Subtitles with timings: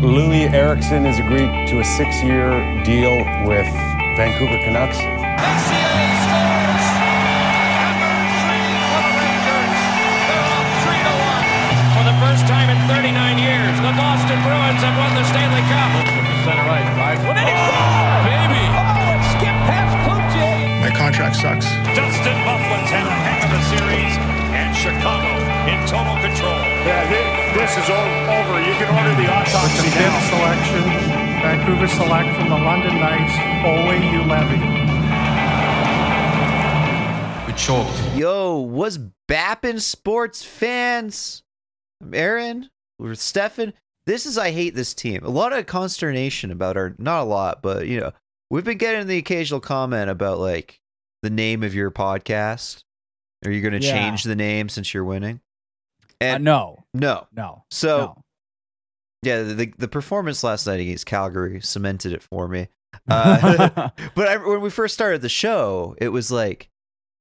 [0.00, 2.48] Loui Eriksson has agreed to a six-year
[2.88, 3.68] deal with
[4.16, 4.96] Vancouver Canucks.
[4.96, 5.92] ACA
[6.24, 6.86] scores!
[7.84, 9.76] Number three for the Rangers.
[10.24, 11.44] They're up three to one.
[12.00, 13.12] For the first time in 39
[13.44, 15.92] years, the Boston Bruins have won the Stanley Cup.
[16.48, 17.44] Center right, drives one in.
[17.44, 18.64] Oh, baby!
[18.72, 20.80] Oh, it skipped past Cloutier.
[20.80, 21.68] My contract sucks.
[21.92, 24.16] Dustin Byfuglien's had a heck of a series,
[24.56, 25.28] and Chicago
[25.68, 26.56] in total control.
[26.88, 28.60] Yeah, thi- this is o- over.
[28.60, 30.20] You can order the autopsy The now.
[30.30, 30.82] selection,
[31.42, 33.34] Vancouver select from the London Knights,
[33.66, 34.60] Olli Juolevi.
[37.46, 38.16] We choked.
[38.16, 41.42] Yo, what's bappin' sports fans?
[42.02, 42.70] I'm Aaron.
[42.98, 43.72] We're Stefan.
[44.06, 45.24] This is I hate this team.
[45.24, 48.12] A lot of consternation about our not a lot, but you know,
[48.50, 50.80] we've been getting the occasional comment about like
[51.22, 52.84] the name of your podcast.
[53.44, 53.92] Are you gonna Yeah.
[53.92, 55.40] change the name since you're winning?
[56.20, 57.26] Uh, And no, no.
[57.34, 57.64] no.
[57.70, 58.22] So no.
[59.22, 62.68] yeah, the the performance last night against Calgary cemented it for me.
[63.08, 66.68] Uh, but I, when we first started the show, it was like,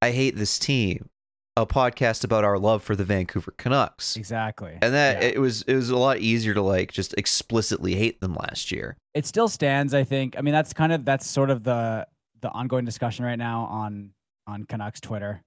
[0.01, 1.09] I hate this team,
[1.55, 4.77] a podcast about our love for the Vancouver Canucks, exactly.
[4.81, 5.27] and that Yeah.
[5.29, 8.97] it was it was a lot easier to like just explicitly hate them last year.
[9.13, 9.93] it still stands.
[9.93, 10.35] I think.
[10.37, 12.07] I mean, that's kind of that's sort of the
[12.41, 14.11] the ongoing discussion right now on
[14.47, 15.41] on Canucks Twitter,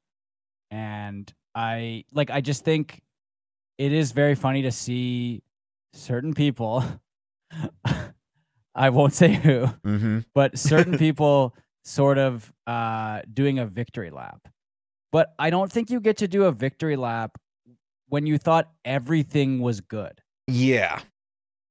[0.70, 2.30] and I like.
[2.30, 3.00] I just think
[3.82, 5.42] it is very funny to see
[5.92, 6.84] certain people.
[8.74, 10.18] I won't say who, Mm-hmm.
[10.34, 14.48] but certain people sort of uh, doing a victory lap.
[15.10, 17.36] But I don't think you get to do a victory lap
[18.08, 21.00] when you thought everything was good Yeah,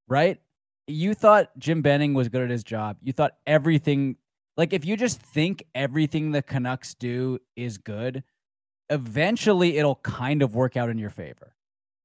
[0.08, 0.40] right?
[0.88, 2.98] You thought Jim Benning was good at his job.
[3.02, 4.18] You thought everything,
[4.58, 8.24] like if you just think everything the Canucks do is good,
[8.90, 11.56] eventually it'll kind of work out in your favor.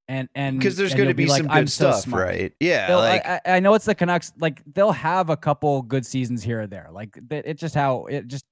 [0.09, 2.27] And and because there's going to you'll be like, some "I'm good so stuff, smart."
[2.29, 2.53] right?
[2.61, 4.33] Yeah, They'll- like I, I I know it's the Canucks.
[4.39, 6.89] Like they'll have a couple good seasons here or there.
[6.93, 8.45] Like it's just how it just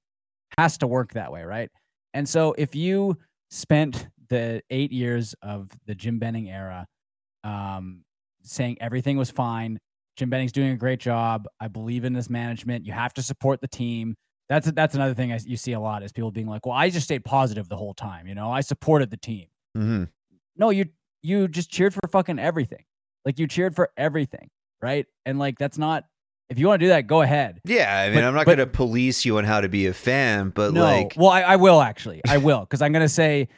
[0.59, 1.71] has to work that way, right?
[2.13, 3.19] And so if you
[3.51, 6.87] spent the eight years of the Jim Benning era,
[7.45, 8.03] um,
[8.43, 9.79] saying everything was fine,
[10.17, 11.47] Jim Benning's doing a great job.
[11.61, 12.85] I believe in this management.
[12.87, 14.15] You have to support the team.
[14.49, 16.91] That's that's another thing I, you see a lot is people being like, "Well, I
[16.91, 18.27] just stayed positive the whole time.
[18.27, 20.05] You know, I supported the team." Mm-hmm.
[20.57, 20.87] no you
[21.25, 22.85] you just cheered for fucking everything.
[23.25, 24.51] Like you cheered for everything
[24.85, 25.07] right?
[25.25, 26.05] And like that's not
[26.51, 27.59] if you want to do that go ahead.
[27.65, 28.01] Yeah.
[28.03, 30.51] I mean, But- I'm not going to police you on how to be a fan,
[30.51, 30.83] but no.
[30.83, 32.21] like, well I, I will actually.
[32.29, 33.49] I will because i'm gonna say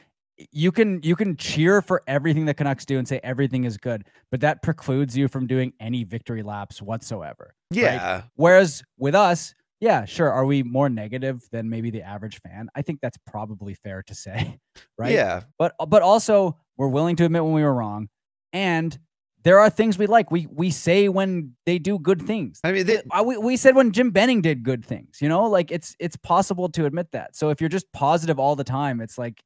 [0.53, 4.04] you can you can cheer for everything the canucks do and say everything is good
[4.31, 7.81] but that precludes you from doing any victory laps whatsoever right?
[7.81, 12.69] yeah, whereas with us yeah sure are we more negative than maybe the average fan?
[12.75, 14.59] I think that's probably fair to say
[14.98, 15.12] right?
[15.12, 18.09] Yeah, but but also we're willing to admit when we were wrong.
[18.53, 18.99] And
[19.43, 20.31] there are things we like.
[20.31, 22.61] We we say when they do good things.
[22.65, 25.45] I mean, they, Uh, we, we said when jim benning did good things you know?
[25.45, 27.37] Like it's it's possible to admit that.
[27.37, 29.41] So if you're just positive all the time it's like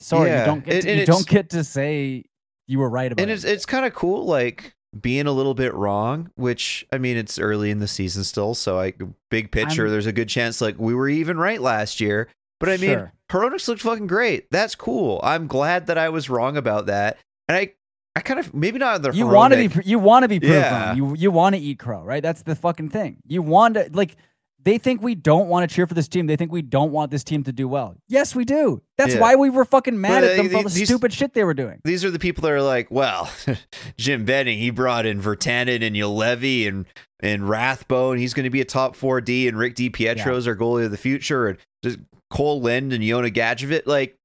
[0.00, 2.24] sorry Yeah, you don't get to, and you don't get to say
[2.66, 3.34] you were right about and it.
[3.34, 7.38] it's it's kind of cool like being a little bit wrong which i mean it's
[7.38, 8.94] early in the season still so I
[9.30, 12.28] big picture I'm- there's a good chance like we were even right last year
[12.60, 13.12] but i mean Sure.
[13.30, 17.18] Hronek's looked fucking great that's cool i'm glad that i was wrong about that
[17.48, 17.72] and i
[18.14, 20.54] i kind of maybe not the you want to be you want to be proved
[20.54, 20.94] Yeah.
[20.94, 22.22] You you want to eat crow, right?
[22.22, 23.18] That's the fucking thing.
[23.26, 24.16] You want to like
[24.62, 26.26] they think we don't want to cheer for this team.
[26.26, 27.94] They think we don't want this team to do well.
[28.08, 28.82] Yes, we do.
[28.98, 29.20] That's Yeah.
[29.20, 31.34] why we were fucking mad But, at uh, them for all the these- stupid shit
[31.34, 31.78] they were doing.
[31.84, 33.30] these are the people that are like, well,
[33.96, 36.86] Jim Benning, he brought in Virtanen and Levy and
[37.20, 38.18] and Rathbone.
[38.18, 40.96] He's going to be a top four D, and Rick Pietro's our goalie of the
[40.96, 41.98] future, and just
[42.32, 43.86] Kole Lind and Jonah Gadjovich.
[43.86, 44.16] Like,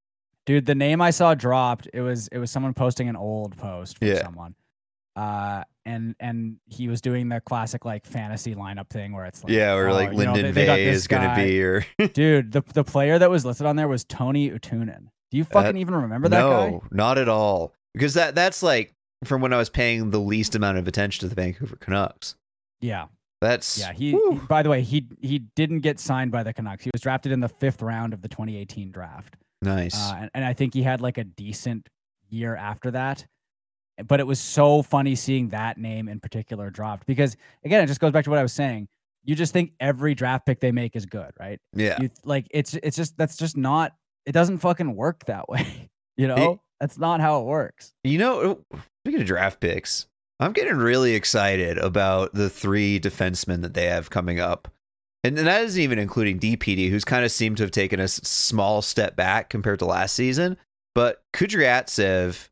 [0.45, 3.99] Dude, the name I saw dropped, it was it was someone posting an old post
[3.99, 4.21] from Yeah.
[4.23, 4.55] someone.
[5.15, 9.51] Uh and and he was doing the classic like fantasy lineup thing where it's like
[9.51, 11.43] yeah, or oh, like you know, Lyndon they- they got this is going to guy.
[11.45, 15.07] be, or Dude, the the player that was listed on there was Toni Utunen.
[15.31, 16.87] Do you fucking even remember that no, guy?
[16.91, 20.77] not at all, because that that's like from when I was paying the least amount
[20.77, 22.35] of attention to the Vancouver Canucks.
[22.79, 23.07] Yeah.
[23.41, 26.83] That's Yeah, he, he- by the way, he he didn't get signed by the Canucks.
[26.83, 29.95] He was drafted in the fifth round of the 2018 draft, nice.
[29.95, 31.89] uh, and, and I think he had like a decent
[32.29, 33.25] year after that.
[34.05, 37.35] But it was so funny seeing that name in particular dropped because
[37.65, 38.87] again, it just goes back to what I was saying.
[39.23, 41.59] You just think every draft pick they make is good, right?
[41.75, 43.93] yeah, You like it's it's just that's just not.
[44.25, 45.89] It doesn't fucking work that way.
[46.17, 47.93] You know, that's not how it works.
[48.03, 48.61] You know,
[49.03, 50.07] speaking of draft picks,
[50.41, 54.67] I'm getting really excited about the three defensemen that they have coming up.
[55.23, 58.07] And, and that isn't even including DPD, who's kind of seemed to have taken a
[58.07, 60.57] small step back compared to last season.
[60.95, 62.49] But Kudryavtsev,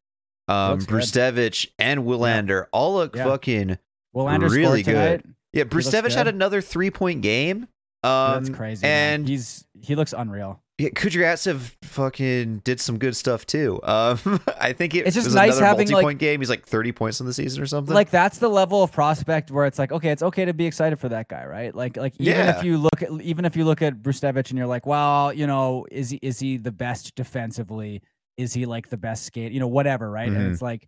[0.48, 3.26] um, Brzustewicz, and Willander all look Yeah.
[3.26, 3.78] fucking
[4.16, 5.24] Willander Really scored tonight.
[5.24, 5.36] good.
[5.54, 7.68] Yeah, Brzustewicz had another three point game.
[8.04, 8.86] Um, That's crazy.
[8.86, 9.14] man.
[9.22, 10.62] And he's he looks unreal.
[10.80, 13.82] Yeah, Kudryavtsev fucking did some good stuff too.
[13.84, 14.18] Um,
[14.60, 16.40] I think it It's just nice having, like- multi-point game.
[16.40, 17.94] He's like thirty points in the season or something.
[17.94, 20.98] Like that's the level of prospect where it's like, okay, it's okay to be excited
[20.98, 21.76] for that guy, right?
[21.76, 22.58] Like, like even Yeah.
[22.58, 25.46] if you look at even if you look at Brzustewicz and you're like, well, you
[25.48, 28.02] know, is he is he the best defensively?
[28.38, 29.52] Is he like the best skate?
[29.52, 30.30] You know, whatever, right?
[30.32, 30.36] Mhm.
[30.38, 30.88] And it's like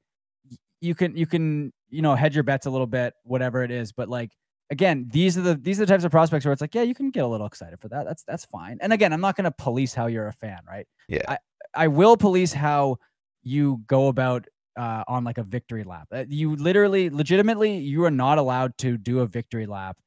[0.80, 3.92] you can you can you know hedge your bets a little bit, whatever it is.
[3.92, 4.32] But like
[4.72, 6.96] again, these are the these are the types of prospects where it's like, yeah, you
[6.96, 8.06] can get a little excited for that.
[8.06, 8.80] That's that's fine.
[8.82, 10.88] And again, I'm not going to police how you're a fan, right?
[11.08, 11.22] Yeah.
[11.28, 11.38] I
[11.76, 12.98] I will police how
[13.44, 14.48] you go about
[14.78, 16.08] uh, on like a victory lap.
[16.12, 19.98] Uh, You literally, legitimately, you are not allowed to do a victory lap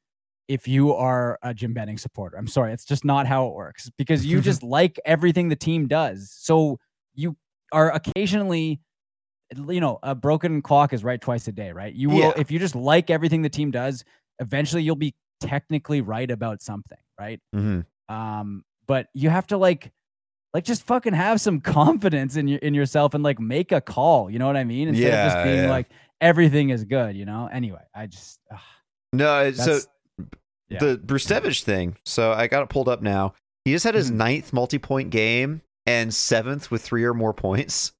[0.49, 2.37] if you are a Jim Benning supporter.
[2.37, 5.87] I'm sorry, it's just not how it works because you just like everything the team
[5.89, 6.31] does.
[6.37, 6.79] So
[7.15, 7.37] you
[7.73, 8.81] are occasionally,
[9.69, 11.93] you know, a broken clock is right twice a day, right?
[11.95, 12.33] You will, Yeah.
[12.37, 14.05] if you just like everything the team does,
[14.41, 17.41] eventually you'll be technically right about something, right?
[17.55, 17.85] Mhm.
[18.09, 19.93] Um, but you have to like,
[20.53, 24.31] like just fucking have some confidence in your in yourself and like make a call.
[24.31, 24.89] You know what I mean?
[24.89, 25.71] Instead of just being yeah.
[25.71, 25.89] like
[26.21, 27.17] everything is good.
[27.17, 27.49] You know.
[27.53, 28.59] Anyway, I just ugh,
[29.13, 29.81] no, so
[30.69, 30.79] yeah.
[30.81, 31.97] the Brzustewicz thing.
[32.05, 33.35] So I got it pulled up now.
[33.65, 34.17] He just had his Mhm.
[34.17, 37.93] ninth multi-point game and seventh with three or more points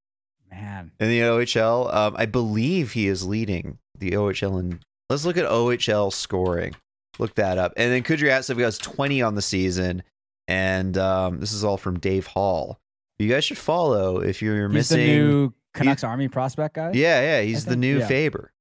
[0.51, 0.93] man.
[1.01, 1.93] in the OHL.
[1.93, 4.81] Um, I believe he is leading the OHL in.
[5.11, 6.75] Let's look at OHL scoring.
[7.19, 7.73] Look that up.
[7.77, 10.03] And then Kudryavtsev has 20 on the season.
[10.49, 12.79] And um, this is all from Dave Hall.
[13.19, 14.99] You guys should follow if you're He's missing.
[14.99, 16.91] the new Canucks Army prospect guy.
[16.93, 18.07] yeah, yeah, he's the new yeah.
[18.07, 18.53] Faber.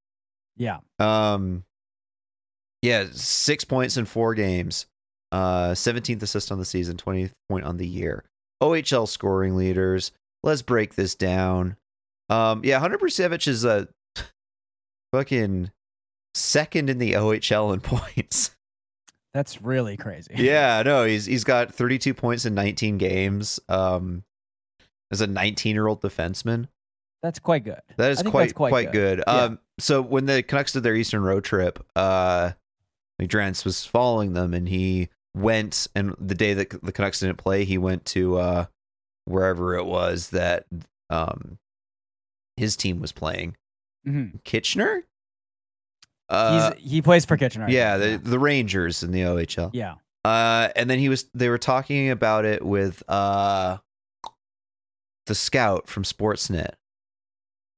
[0.56, 0.78] Yeah.
[1.00, 1.64] Um,
[2.82, 4.86] yeah, six points in four games.
[5.32, 8.24] Uh, 17th assist on the season, 20th point on the year.
[8.62, 10.12] OHL scoring leaders.
[10.44, 11.76] Let's break this down.
[12.30, 13.88] Um, yeah, Hunter Brzustewicz is a
[15.14, 15.72] fucking
[16.34, 18.56] second in the OHL in points.
[19.34, 20.34] That's really crazy.
[20.38, 23.60] yeah, no, he's he's got 32 points in 19 games.
[23.68, 24.24] Um,
[25.14, 26.68] as a 19 year old defenseman.
[27.22, 27.80] That's quite good.
[27.96, 29.20] That is quite quite quite, good.
[29.20, 29.24] good.
[29.26, 29.34] Yeah.
[29.34, 32.52] Um, so when the Canucks did their Eastern road trip, uh,
[33.22, 35.88] Drance was following them, and he went.
[35.96, 38.66] And the day that the Canucks didn't play, he went to uh,
[39.24, 40.66] wherever it was that
[41.10, 41.60] um,
[42.58, 43.56] his team was playing.
[44.06, 44.44] Mhm.
[44.44, 45.04] Kitchener.
[46.30, 47.70] Uh, He's he plays for Kitchener.
[47.70, 49.72] Yeah, the the Rangers in the OHL.
[49.74, 49.96] yeah.
[50.26, 53.78] Uh, and then he was they were talking about it with uh,
[55.26, 56.74] the scout from Sportsnet.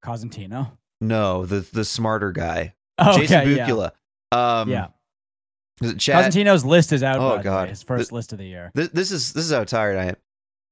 [0.04, 0.72] Cosentino.
[1.02, 2.74] No, the the smarter guy.
[2.98, 3.68] Oh, Jason okay, yeah.
[3.68, 3.92] Bukala.
[4.32, 4.88] Um, Yeah.
[5.98, 6.32] Chad?
[6.32, 7.20] Cosentino's list is out.
[7.20, 7.68] Oh, the way, God.
[7.68, 8.72] his first list of the year.
[8.74, 10.16] This, this is this is how tired I am.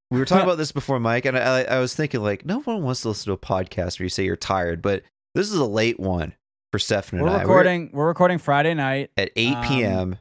[0.09, 2.81] We were talking about this before, Mike, and I, I was thinking like, no one
[2.81, 5.03] wants to listen to a podcast where you say you're tired, but
[5.35, 6.33] this is a late one
[6.73, 7.41] for Stefan and We're I.
[7.41, 7.91] recording.
[7.93, 9.11] We're recording Friday night.
[9.15, 10.17] at 8 um, p.m.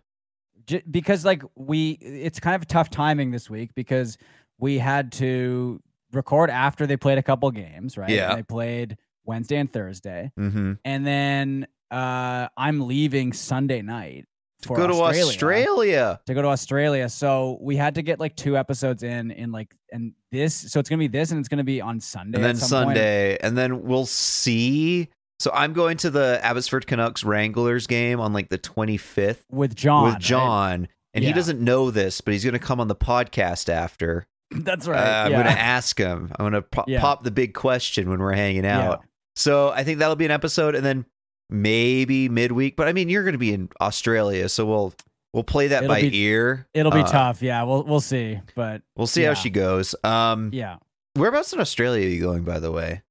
[0.67, 4.19] j- because like we it's kind of tough timing this week because
[4.59, 5.81] we had to
[6.13, 8.35] record after they played a couple games right Yeah.
[8.35, 10.73] they played wednesday and thursday Mm-hmm.
[10.85, 14.27] and then uh i'm leaving sunday night
[14.61, 16.21] for Go to australia, Australia.
[16.27, 19.75] to go to australia so we had to get like two episodes in in like
[19.91, 22.49] and this so it's gonna be this and it's gonna be on sunday and at
[22.49, 22.97] then some point.
[22.99, 25.09] Sunday, and then we'll see.
[25.43, 30.05] So I'm going to the Abbotsford Canucks Wranglers game on like the 25th with john
[30.05, 30.23] with right?
[30.23, 34.25] John, and he doesn't know this, but he's going to come on the podcast after.
[34.53, 35.43] that's Uh, right I'm yeah.
[35.43, 36.31] going to ask him.
[36.39, 37.01] I'm going to pop, Yeah.
[37.01, 38.91] pop the big question when we're hanging Yeah.
[38.91, 39.05] out.
[39.35, 41.07] So I think that'll be an episode, and then
[41.51, 42.77] maybe midweek.
[42.77, 44.95] But I mean, you're going to be in Australia, so we'll
[45.33, 46.69] we'll play that It'll by be- ear.
[46.73, 49.29] it'll be Uh, tough yeah we'll we'll see but We'll see Yeah.
[49.29, 49.97] how she goes.
[50.05, 50.77] Um, yeah
[51.17, 53.03] whereabouts in Australia are you going, by the way?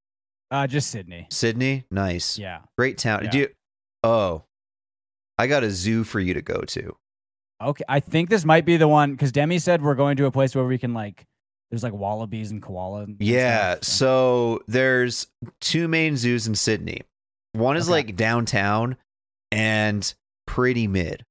[0.52, 3.24] Uh just sydney Sydney, nice, yeah great town.
[3.26, 3.30] Yeah.
[3.32, 3.48] Do you?
[4.04, 4.44] Oh,
[5.38, 6.96] I got a zoo for you to go to.
[7.62, 10.32] Okay, I think this might be the one because Demi said we're going to a
[10.32, 11.26] place where we can like,
[11.70, 13.04] there's like wallabies and koala.
[13.04, 13.74] And Yeah.
[13.76, 13.96] stuff, so-
[14.58, 15.28] So there's
[15.60, 17.02] two main zoos in Sydney.
[17.54, 17.92] One is Okay.
[17.94, 18.98] like downtown
[19.52, 20.12] and
[20.48, 21.24] pretty mid.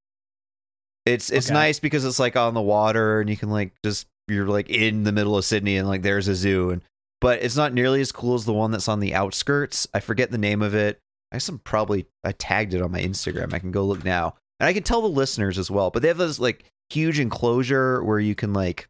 [1.07, 1.55] It's it's Okay.
[1.55, 5.03] nice because it's like on the water and you can like just you're like in
[5.03, 6.83] the middle of Sydney and like there's a zoo and
[7.21, 9.87] but it's not nearly as cool as the one that's on the outskirts.
[9.93, 11.01] I forget the name of it.
[11.33, 13.53] I guess I'm probably I tagged it on my Instagram.
[13.53, 14.35] I can go look now.
[14.59, 15.91] And I can tell the listeners as well.
[15.91, 18.89] But they have this like huge enclosure where you can like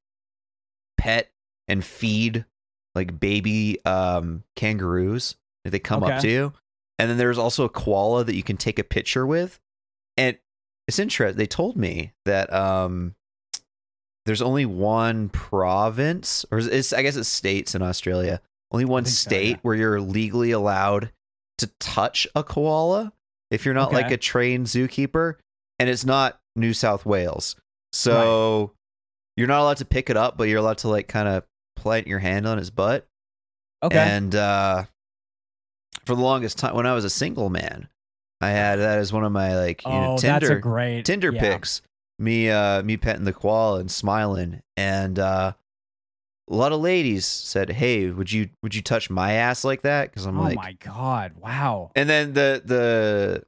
[0.99, 1.31] pet
[1.69, 2.45] and feed
[2.95, 6.53] like baby um kangaroos if they come up to you.
[6.99, 9.59] And then there's also a koala that you can take a picture with.
[10.17, 10.39] And
[10.89, 11.37] it's interesting.
[11.37, 13.15] They told me that um
[14.27, 18.41] there's only one province, or it's I guess it's states in Australia.
[18.71, 19.59] Only one think so, state yeah.
[19.63, 21.11] where you're legally allowed
[21.59, 23.13] to touch a koala.
[23.51, 25.35] if you're not like a trained zookeeper,
[25.79, 27.57] and it's not New South Wales.
[27.93, 28.73] So
[29.37, 31.45] you're not allowed to pick it up, but you're allowed to like kind of
[31.77, 33.07] plant your hand on his butt.
[33.83, 33.99] Okay.
[33.99, 34.85] And uh,
[36.05, 37.89] for the longest time, when I was a single man,
[38.41, 41.05] I had that as one of my like you know oh, Tinder that's a great
[41.05, 41.41] Tinder yeah.
[41.41, 41.83] pics.
[42.21, 45.53] Me uh me petting the koala and smiling and uh
[46.51, 50.13] a lot of ladies said, "Hey, would you would you touch my ass like that?"
[50.13, 51.33] Cuz I'm oh like "Oh my god!
[51.37, 51.93] Wow.
[51.95, 53.45] And then the the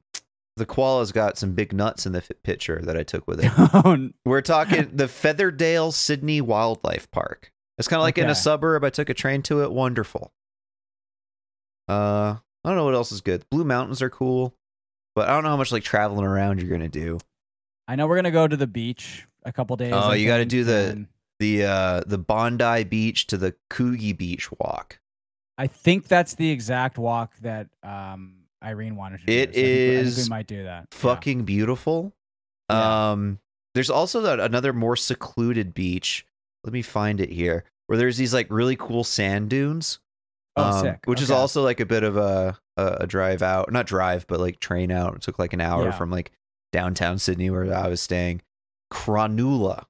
[0.55, 3.51] the koala's got some big nuts in the picture that I took with it.
[3.57, 7.51] Oh, We're talking the Featherdale Sydney Wildlife Park.
[7.77, 8.83] It's kind of like in a suburb.
[8.83, 9.71] I took a train to it.
[9.71, 10.31] Wonderful.
[11.89, 13.43] Uh, I don't know what else is good.
[13.49, 14.55] Blue Mountains are cool,
[15.15, 17.19] but I don't know how much like traveling around you're gonna do.
[17.87, 19.93] I know we're gonna go to the beach a couple days.
[19.95, 21.05] Oh, you gotta do the-
[21.39, 24.99] The uh the Bondi Beach to the Coogee Beach walk.
[25.57, 29.33] I think that's the exact walk that um Irene wanted to do.
[29.33, 30.87] It so I think we- we might do that.
[30.91, 30.97] Yeah.
[30.97, 32.13] Fucking beautiful.
[32.69, 33.11] Yeah.
[33.11, 33.39] Um,
[33.75, 36.25] there's also that another more secluded beach.
[36.63, 39.99] Let me find it here, where there's these like really cool sand dunes.
[40.55, 40.99] Oh, um, sick.
[41.05, 44.39] Which is also like a bit of a, a a drive out, not drive, but
[44.39, 45.15] like train out.
[45.15, 45.91] It took like an hour Yeah.
[45.91, 46.31] from like
[46.73, 48.41] downtown Sydney where I was staying.
[48.91, 49.85] Cronulla.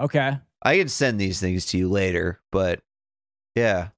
[0.00, 0.38] Okay.
[0.62, 2.80] I can send these things to you later, but
[3.54, 3.88] yeah,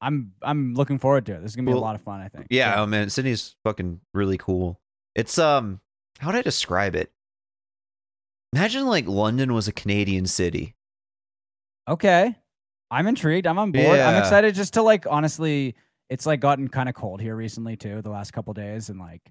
[0.00, 1.42] I'm I'm looking forward to it.
[1.42, 2.20] This is gonna be Well, a lot of fun.
[2.20, 2.48] I think.
[2.50, 2.74] yeah.
[2.80, 4.80] Oh man, Sydney's fucking really cool.
[5.14, 5.80] It's um,
[6.18, 7.12] how would I describe it?
[8.54, 10.74] Imagine like London was a Canadian city.
[11.88, 12.34] Okay.
[12.90, 13.46] I'm intrigued.
[13.46, 13.98] I'm on board.
[13.98, 15.76] I'm excited just to like honestly,
[16.10, 19.22] it's like gotten kind of cold here recently too, the last couple days, and like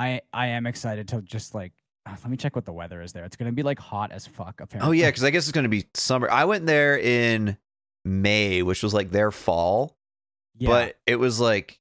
[0.00, 1.72] I I am excited to just like
[2.06, 3.24] uh, let me check what the weather is there.
[3.24, 4.60] It's gonna be like hot as fuck.
[4.60, 4.88] Apparently.
[4.88, 6.30] Oh yeah, because I guess it's gonna be summer.
[6.30, 7.58] I went there in
[8.04, 9.96] May, which was like their fall,
[10.58, 10.68] yeah.
[10.68, 11.78] but it was like,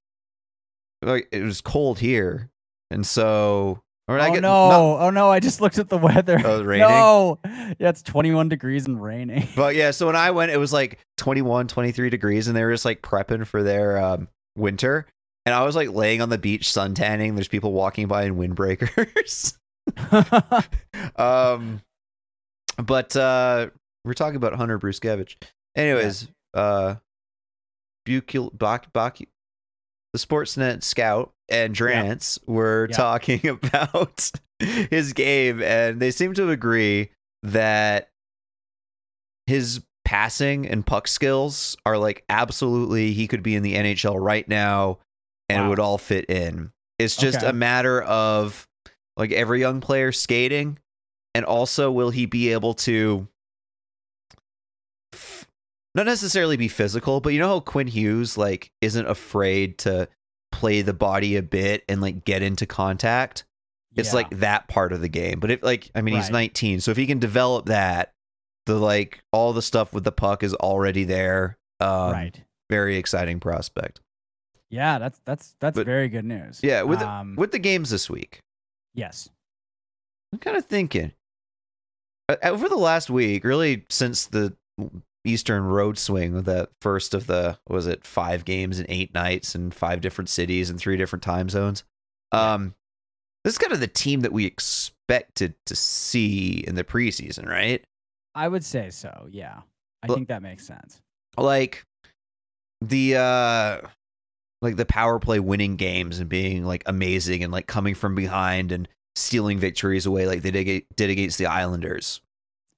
[1.01, 2.49] like it was cold here,
[2.91, 3.81] and so.
[4.09, 4.69] Or oh I get, no!
[4.69, 5.29] not- oh no!
[5.29, 6.41] I just looked at the weather.
[6.43, 6.88] Oh, raining?
[6.88, 9.47] No, yeah, it's 21 degrees and raining.
[9.55, 12.71] but yeah, so when I went, it was like 21, 23 degrees, and they were
[12.71, 15.05] just like prepping for their um, winter.
[15.46, 17.36] And I was like laying on the beach sun tanning.
[17.36, 19.55] There's people walking by in windbreakers.
[21.15, 21.81] um,
[22.77, 23.69] but uh,
[24.05, 25.36] we're talking about Hunter Bruce Brzustewicz.
[25.75, 26.96] Anyways, uh,
[28.08, 28.51] Bucul,
[30.13, 32.98] the Sportsnet scout and Drance were Yeah.
[32.98, 37.10] talking about his game, and they seem to agree
[37.43, 38.10] that
[39.48, 44.48] his passing and puck skills are like absolutely he could be in the NHL right
[44.48, 44.98] now
[45.50, 45.70] and it Wow.
[45.70, 46.72] would all fit in.
[46.98, 47.48] It's just Okay.
[47.48, 48.68] a matter of
[49.18, 50.77] like every young player skating
[51.36, 53.27] and also will he be able to
[55.13, 55.46] f-
[55.96, 60.08] not necessarily be physical, but you know how Quinn Hughes like isn't afraid to
[60.51, 63.44] play the body a bit and like get into contact.
[63.96, 64.15] It's Yeah.
[64.15, 65.39] like that part of the game.
[65.39, 68.13] But if like I mean he's 19, so if he can develop that,
[68.65, 71.58] the like all the stuff with the puck is already there.
[71.79, 72.41] Um, right.
[72.70, 74.00] Very exciting prospect.
[74.69, 76.59] Yeah, that's that's that's but- very good news.
[76.61, 78.39] Yeah, with um, with the games this week,
[78.93, 79.29] yes.
[80.31, 81.13] I'm kind of thinking
[82.29, 84.55] uh, over the last week, really since the
[85.25, 89.55] Eastern Road Swing, with that first of the was it five games in eight nights
[89.55, 91.83] in five different cities and three different time zones.
[92.31, 92.75] Um,
[93.43, 97.83] this is kind of the team that we expected to see in the preseason, right?
[98.35, 99.27] I would say so.
[99.31, 99.61] Yeah,
[100.03, 101.01] I think that makes sense.
[101.38, 101.83] like
[102.81, 103.88] the uh
[104.61, 108.71] like the power play winning games and being like amazing and like coming from behind
[108.71, 112.21] and stealing victories away like they did, did against the Islanders.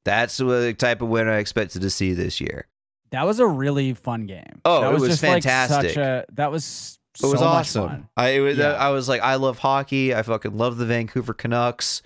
[0.05, 2.67] That's the type of win I expected to see this year.
[3.11, 4.61] That was a really fun game.
[4.65, 5.91] Oh, that it was just, like, fantastic.
[5.91, 7.87] such a, that was It was so much awesome.
[7.89, 8.09] fun.
[8.15, 8.71] I it was, Yeah.
[8.73, 10.15] I was like I love hockey.
[10.15, 12.01] I fucking love the Vancouver Canucks.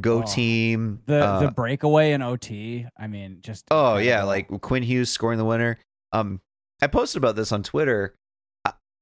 [0.00, 0.22] Go Oh.
[0.26, 1.00] team.
[1.06, 2.86] The Uh, the breakaway in OT.
[2.96, 5.78] I mean, just Oh yeah, like Quinn Hughes scoring the winner.
[6.12, 6.40] Um,
[6.82, 8.14] I posted about this on Twitter.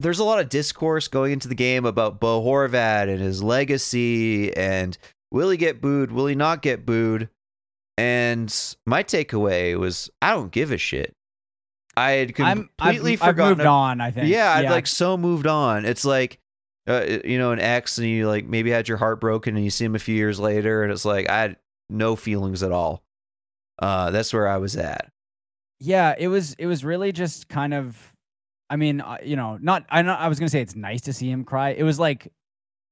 [0.00, 3.43] Uh, There's a lot of discourse going into the game about Bo Horvat and his
[3.43, 4.97] legacy, and
[5.31, 6.11] will he get booed?
[6.12, 7.28] Will he not get booed?
[7.97, 8.55] And
[8.87, 11.14] my takeaway was, I don't give a shit.
[11.97, 13.59] I had completely I've, I've forgotten.
[13.59, 14.00] moved on.
[14.00, 14.28] I think.
[14.28, 15.85] Yeah, I'd like so moved on.
[15.85, 16.38] It's like,
[16.88, 19.71] uh, you know, an ex, and you like maybe had your heart broken, and you
[19.71, 21.57] see him a few years later, and it's like I had
[21.90, 23.02] no feelings at all.
[23.81, 25.11] Uh, that's where I was at.
[25.81, 28.12] yeah it was it was really just kind of
[28.71, 31.31] i mean you know not i not i was gonna say it's nice to see
[31.31, 32.33] him cry it was like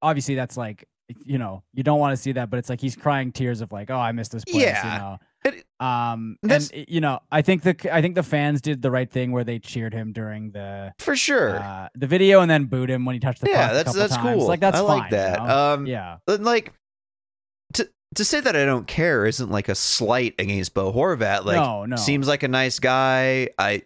[0.01, 0.87] obviously that's like
[1.25, 3.71] you know you don't want to see that but it's like he's crying tears of
[3.71, 4.93] like oh i missed this place Yeah.
[4.93, 8.81] you know It- Um, and you know, I think the I think the fans did
[8.81, 11.59] the right thing where they cheered him during the For sure.
[11.59, 14.39] uh, the video and then booed him when he touched the Yeah, that's- that's times.
[14.39, 14.47] cool.
[14.47, 15.39] Like that's I like fine, that.
[15.39, 15.73] you know?
[15.73, 16.73] Um, yeah, like
[17.73, 21.45] to to say that I don't care isn't like a slight against Bo Horvat.
[21.45, 23.49] Like no, no, seems like a nice guy.
[23.59, 23.83] I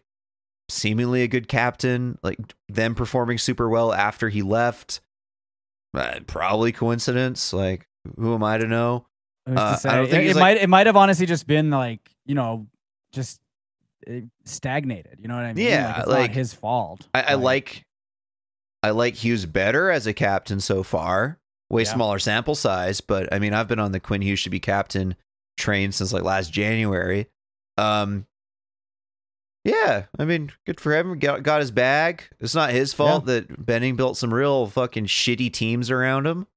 [0.72, 2.18] seemingly a good captain.
[2.24, 5.02] Like them performing super well after he left.
[5.94, 7.54] Uh, probably coincidence.
[7.54, 7.88] Like
[8.18, 9.06] who am I to know?
[9.48, 11.70] Uh, to I don't think it, it like- might it might have honestly just been
[11.70, 12.68] like you know
[13.12, 13.42] just
[14.10, 15.20] uh, stagnated.
[15.22, 15.68] You know what I mean?
[15.68, 17.08] Yeah, like, it's like, not his fault.
[17.14, 17.84] I, I like
[18.84, 21.40] I like Hughes better as a captain so far.
[21.70, 21.94] Way Yeah.
[21.94, 25.16] smaller sample size, but I mean I've been on the Quinn Hughes should be captain
[25.58, 27.28] train since like last January.
[27.78, 28.26] Um
[29.64, 31.20] yeah, I mean, good for him.
[31.20, 32.24] Got, got his bag.
[32.40, 36.48] It's not his fault that Benning built some real fucking shitty teams around him.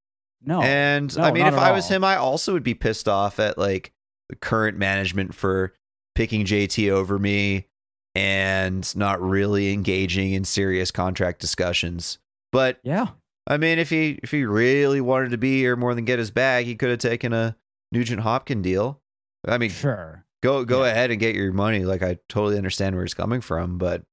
[0.43, 0.61] no.
[0.61, 3.57] and no, I mean, if I was him, I also would be pissed off at
[3.57, 3.93] like
[4.29, 5.73] the current management for
[6.15, 7.67] picking JT over me
[8.15, 12.17] and not really engaging in serious contract discussions.
[12.51, 13.09] But yeah,
[13.45, 16.31] I mean, if he if he really wanted to be here more than get his
[16.31, 17.55] bag, he could have taken a
[17.91, 19.01] Nugent Hopkins deal.
[19.47, 20.24] I mean, sure.
[20.45, 20.91] Go go Yeah.
[20.91, 21.83] ahead and get your money.
[21.85, 24.03] Like I totally understand where he's coming from, but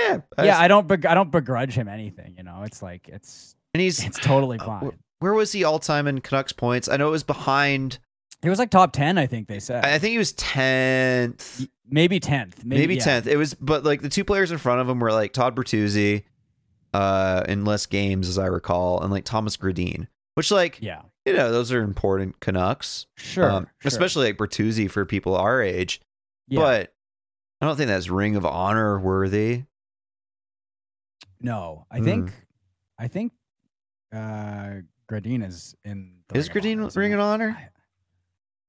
[0.00, 2.34] yeah, I yeah, just- I don't beg- I don't begrudge him anything.
[2.36, 4.84] You know, it's like it's and he's it's totally uh, fine.
[4.90, 6.88] wh- where was he all time in Canucks points?
[6.88, 7.98] I know it was behind.
[8.42, 9.84] He was like top ten, I think they said.
[9.84, 11.66] I think he was tenth.
[11.88, 13.04] Maybe tenth, maybe, maybe yeah.
[13.04, 13.26] tenth.
[13.26, 16.24] It was, but like the two players in front of him were like Todd Bertuzzi,
[16.94, 21.32] uh, in less games as I recall, and like Thomas Gradin, which like Yeah, you
[21.32, 23.88] know those are important Canucks, sure, um, sure.
[23.88, 26.00] especially like Bertuzzi for people our age.
[26.48, 26.60] Yeah.
[26.60, 26.94] But
[27.60, 29.64] I don't think that's Ring of Honor worthy.
[31.40, 32.04] no, I Mm.
[32.04, 32.32] think
[32.98, 33.32] I think
[34.12, 36.22] uh Gradin is in.
[36.28, 37.56] The Is Gradin Ring of Honor?
[37.58, 37.68] I-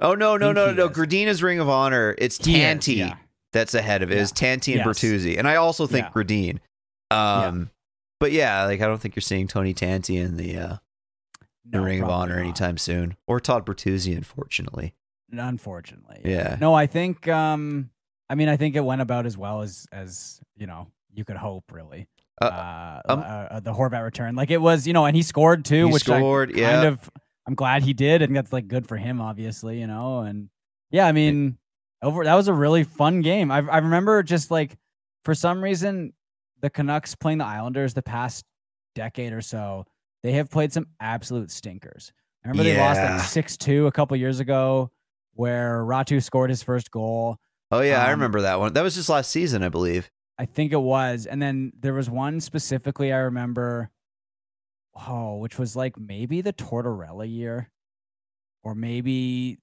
[0.02, 0.88] Oh no no no no!
[0.90, 2.16] is Ring of Honor.
[2.18, 3.16] It's Tanti yeah.
[3.54, 4.18] that's ahead of it.
[4.18, 4.88] It's Tanti and Yes.
[5.00, 6.12] Bertuzzi, and I also think Yeah.
[6.12, 6.60] Gradin.
[7.12, 7.70] Um,
[8.20, 10.78] but yeah, like I don't think you're seeing Tony Tanti in the uh,
[11.68, 12.42] the Ring of Honor not.
[12.44, 14.94] anytime soon, or Todd Bertuzzi, unfortunately.
[15.32, 16.22] Unfortunately.
[16.24, 16.58] Yeah.
[16.60, 17.90] No, I think um
[18.30, 21.38] I mean I think it went about as well as as, you know, you could
[21.38, 22.08] hope really.
[22.42, 24.36] Uh, Uh, um, uh, the Horvat return.
[24.36, 26.84] Like it was, you know, and he scored too, He which scored, I kind yeah.
[26.84, 27.10] of
[27.48, 30.50] I'm glad he did and that's like good for him obviously, you know, and
[30.92, 31.58] yeah, I mean
[32.02, 33.52] over that was a really fun game.
[33.52, 34.78] I I remember just like
[35.24, 36.14] for some reason
[36.62, 38.46] the Canucks playing the Islanders the past
[38.96, 39.86] decade or so,
[40.26, 42.12] they have played some absolute stinkers.
[42.44, 43.18] I remember they lost Yeah.
[43.18, 44.90] like 6-2 a couple years ago
[45.34, 47.38] where Räty scored his first goal.
[47.70, 48.74] Oh yeah, I Um, remember that one.
[48.74, 50.10] That was just last season, I believe.
[50.40, 51.28] I think it was.
[51.28, 53.92] And then there was one specifically I remember,
[55.08, 57.70] oh, which was like maybe the Tortorella year,
[58.64, 59.60] or maybe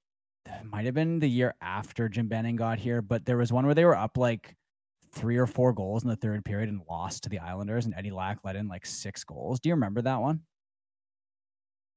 [0.47, 3.03] it might have been the year after Jim Benning got here.
[3.03, 4.57] But there was one where they were up like
[5.13, 8.11] three or four goals in the third period and lost to the Islanders, and Eddie
[8.11, 9.61] Lack let in like six goals.
[9.61, 10.41] Do you remember that one?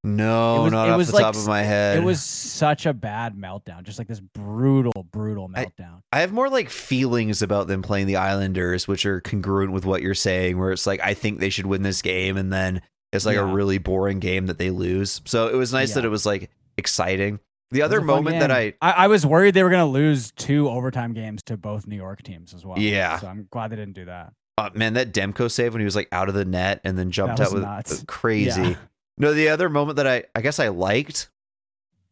[0.06, 1.98] No, was- not off was the like top of my head.
[1.98, 6.02] It was such a bad meltdown, just like this brutal, brutal meltdown.
[6.14, 10.02] I have more like feelings about them playing the Islanders, which are congruent with what
[10.02, 13.26] you're saying, where it's like I think they should win this game, and then it's
[13.26, 15.22] like a really boring game that they lose.
[15.26, 17.40] So it was nice that it was like exciting.
[17.72, 18.74] The other moment that I.
[18.82, 22.22] I I was worried they were gonna lose two overtime games to both New York
[22.24, 22.78] teams as well.
[22.78, 23.20] Yeah.
[23.20, 24.34] so I'm glad they didn't do that.
[24.58, 27.10] uh, man, that Demko save when he was like out of the net and then
[27.12, 28.04] jumped out was with nuts.
[28.08, 28.62] crazy.
[28.62, 28.76] Yeah.
[29.18, 31.30] No, the other moment that I I guess I liked,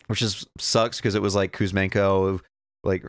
[0.07, 2.39] which is sucks because it was like Kuzmenko
[2.83, 3.05] like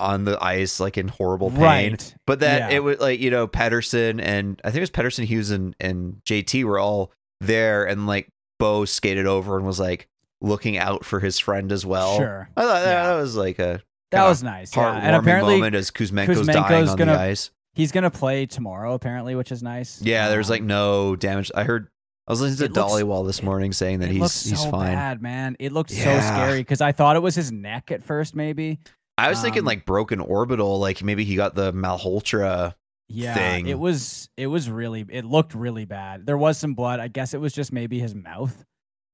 [0.00, 1.60] on the ice like in horrible pain.
[1.92, 2.14] Right.
[2.26, 2.76] But that Yeah.
[2.76, 6.20] it was like, you know, Pettersson and I think it was Pettersson, Hughes and, and
[6.26, 10.08] JT were all there and like Bo skated over and was like
[10.40, 12.16] looking out for his friend as well.
[12.18, 12.48] Sure.
[12.56, 13.06] I thought that, Yeah.
[13.14, 14.76] that was like a That was nice.
[14.76, 14.82] Yeah.
[14.82, 17.50] heartwarming And apparently moment as Kuzmenko's, dying Kuzmenko's on gonna- the ice.
[17.74, 20.02] he's gonna play tomorrow, apparently, which is nice.
[20.02, 21.50] Yeah, there's like Um, no damage.
[21.54, 21.88] I heard
[22.26, 24.92] I was listening to looks- Dhaliwal this morning saying that he's looks he's fine.
[24.94, 25.56] bad, man.
[25.58, 28.78] It looked so scary because I thought it was his neck at first, maybe.
[29.18, 32.74] I was thinking Um, like broken orbital, like maybe he got the Malhotra.
[33.08, 33.66] Yeah, thing.
[33.66, 34.30] it was.
[34.38, 35.04] It was really.
[35.10, 36.24] It looked really bad.
[36.24, 37.00] There was some blood.
[37.00, 38.64] I guess it was just maybe his mouth,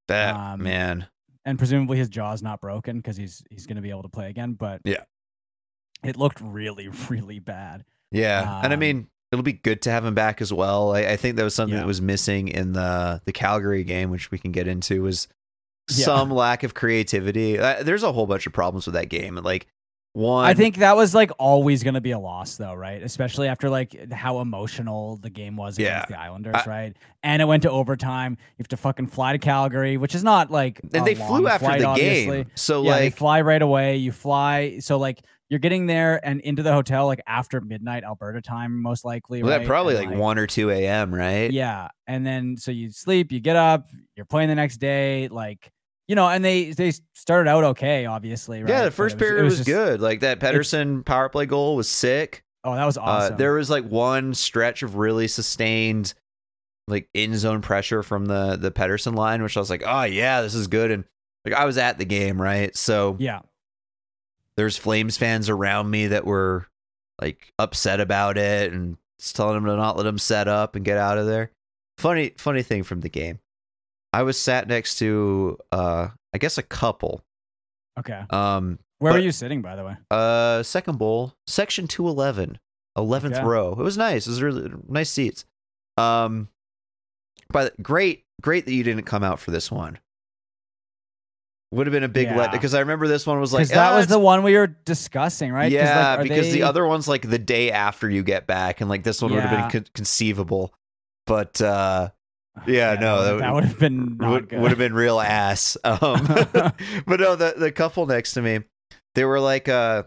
[0.06, 1.08] That Um, man.
[1.44, 4.52] and presumably his jaw's not broken because he's he's gonna be able to play again.
[4.54, 5.02] But Yeah.
[6.04, 7.84] it looked really, really bad.
[8.12, 10.94] Yeah, and I Um, mean, it'll be good to have him back as well.
[10.94, 11.80] I, I think that was something Yeah.
[11.82, 15.28] that was missing in the the Calgary game, which we can get into, was
[15.90, 16.04] Yeah.
[16.04, 17.58] some lack of creativity.
[17.58, 19.36] Uh, there's a whole bunch of problems with that game.
[19.36, 19.66] Like
[20.12, 20.44] one.
[20.44, 23.00] I think that was like always going to be a loss, though, right?
[23.00, 26.16] Especially after like how emotional the game was against Yeah.
[26.16, 26.96] the Islanders, I- right?
[27.22, 28.32] And it went to overtime.
[28.40, 31.66] You have to fucking fly to Calgary, which is not like And they flew after
[31.66, 32.36] flight, the obviously.
[32.44, 32.50] game.
[32.56, 33.98] So yeah, they like fly right away.
[33.98, 38.40] You fly, so like you're getting there and into the hotel like after midnight Alberta
[38.40, 39.42] time, most likely.
[39.42, 39.58] well, right?
[39.58, 41.14] that probably And, like, one or two a.m.
[41.14, 41.50] Right?
[41.50, 43.86] Yeah, and then so you sleep, you get up,
[44.16, 45.70] you're playing the next day, like
[46.08, 48.62] you know, and they they started out okay, obviously.
[48.62, 48.68] Right?
[48.70, 50.00] Yeah, the first was- period was, just- good.
[50.00, 52.44] Like that Pettersson power play goal was sick.
[52.64, 53.34] Oh, that was awesome.
[53.34, 56.14] Uh, there was like one stretch of really sustained,
[56.88, 60.42] like in zone pressure from the the Pettersson line, which I was like, oh yeah,
[60.42, 60.90] this is good.
[60.90, 61.04] And
[61.44, 62.76] like I was at the game, right?
[62.76, 63.40] So yeah,
[64.60, 66.66] there's Flames fans around me that were
[67.18, 70.84] like upset about it and just telling them to not let them set up and
[70.84, 71.50] get out of there.
[71.96, 73.38] Funny, funny thing from the game.
[74.12, 77.22] I was sat next to, uh, I guess a couple.
[77.98, 78.22] okay.
[78.28, 79.96] Um, Where were you sitting, by the way?
[80.10, 82.58] uh, second bowl, section 211,
[82.98, 83.42] 11th Okay.
[83.42, 83.72] row.
[83.72, 84.26] It was nice.
[84.26, 85.46] It was really nice seats.
[85.96, 86.48] Um,
[87.48, 89.98] but great, great that you didn't come out for this one.
[91.72, 93.96] Would have been a big let because I remember this one was like that "Ah,
[93.96, 95.64] was the one we were discussing, right?
[95.64, 98.90] like, Yeah, are because the other one's like the day after you get back, and
[98.90, 100.74] like this one would have been con- conceivable.
[101.28, 102.10] But uh,
[102.66, 105.76] yeah, no, that, that would have been not would, would have been real ass.
[105.84, 106.26] Um,
[107.06, 108.60] but no, the the couple next to me,
[109.14, 110.02] they were like, uh,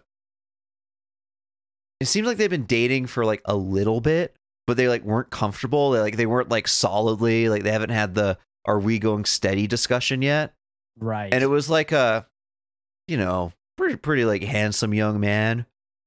[2.01, 4.35] it seems like they've been dating for like a little bit,
[4.67, 5.91] but they like weren't comfortable.
[5.91, 9.65] They like they weren't like solidly like they haven't had the are we going steady
[9.65, 10.53] discussion yet.
[10.99, 11.33] Right.
[11.33, 12.27] And it was like a,
[13.07, 15.65] you know, pretty pretty like handsome young man,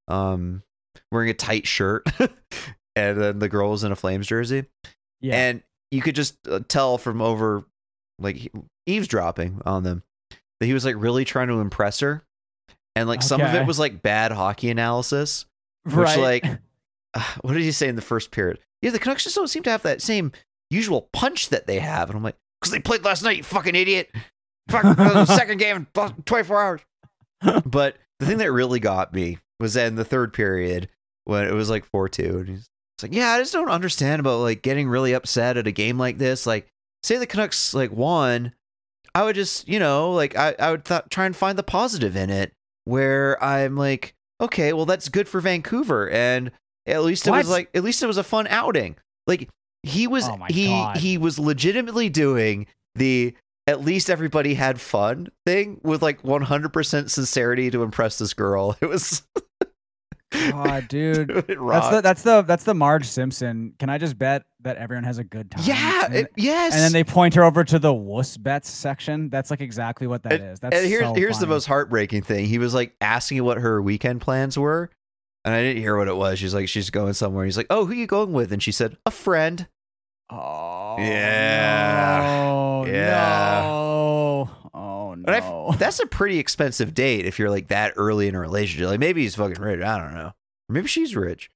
[0.09, 0.63] um,
[1.11, 2.07] wearing a tight shirt,
[2.97, 4.65] and then the girl was in a Flames jersey,
[5.21, 5.37] yeah.
[5.37, 7.65] and you could just uh, tell from over,
[8.19, 8.51] like
[8.87, 10.03] eavesdropping on them,
[10.61, 12.25] that he was like really trying to impress her,
[12.95, 15.47] and like some of it was like bad hockey analysis,
[15.85, 16.19] which right.
[16.19, 16.45] like,
[17.15, 18.59] uh, what did he say in the first period?
[18.83, 20.33] Yeah, the Canucks just don't seem to have that same
[20.71, 23.75] usual punch that they have, and I'm like, because they played last night, you fucking
[23.75, 24.11] idiot.
[24.71, 26.81] Fuck, the second game in 24 hours.
[27.67, 30.89] But the thing that really got me was that in the third period
[31.25, 32.23] when it was like 4 2.
[32.39, 35.67] And he's it's like, yeah, I just don't understand about like getting really upset at
[35.67, 36.47] a game like this.
[36.47, 36.67] Like,
[37.03, 38.53] say the Canucks like won,
[39.15, 42.17] I would just, you know, like I, I would th- try and find the positive
[42.17, 42.53] in it
[42.85, 46.09] where I'm like, okay, well, that's good for Vancouver.
[46.09, 46.51] And
[46.87, 48.97] at least it was like, at least it was a fun outing.
[49.27, 49.51] Like,
[49.83, 50.97] he was, Oh he, God.
[50.97, 53.35] he was legitimately doing the
[53.67, 58.77] at least everybody had fun thing with like 100% sincerity to impress this girl.
[58.83, 59.23] It was,
[60.33, 61.29] God, dude.
[61.29, 63.75] That's the that's the that's the Marge Simpson.
[63.79, 65.63] Can I just bet that everyone has a good time?
[65.65, 66.75] yeah, and, it- yes.
[66.75, 69.31] and then they point her over to the wuss bets section.
[69.31, 70.41] That's like exactly what that is.
[70.41, 72.47] and, That's and here's so here's the most heartbreaking thing.
[72.47, 74.91] He was like asking what her weekend plans were,
[75.45, 76.39] and I didn't hear what it was.
[76.41, 77.45] She's like, she's going somewhere.
[77.45, 78.53] He's like, oh, who you going with?
[78.53, 79.69] And she said, a friend.
[80.31, 82.21] Oh Yeah.
[82.23, 83.61] no, Yeah.
[83.63, 84.51] No.
[84.75, 85.69] Oh no.
[85.71, 88.89] And that's a pretty expensive date if you're like that early in a relationship.
[88.89, 89.81] Like maybe he's fucking rich.
[89.83, 90.29] I don't know.
[90.69, 91.51] Or maybe she's rich.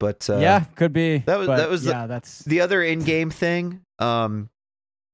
[0.00, 1.18] But uh, yeah, could be.
[1.18, 2.06] that was- but that was the- yeah.
[2.06, 4.50] that's the other in-game thing um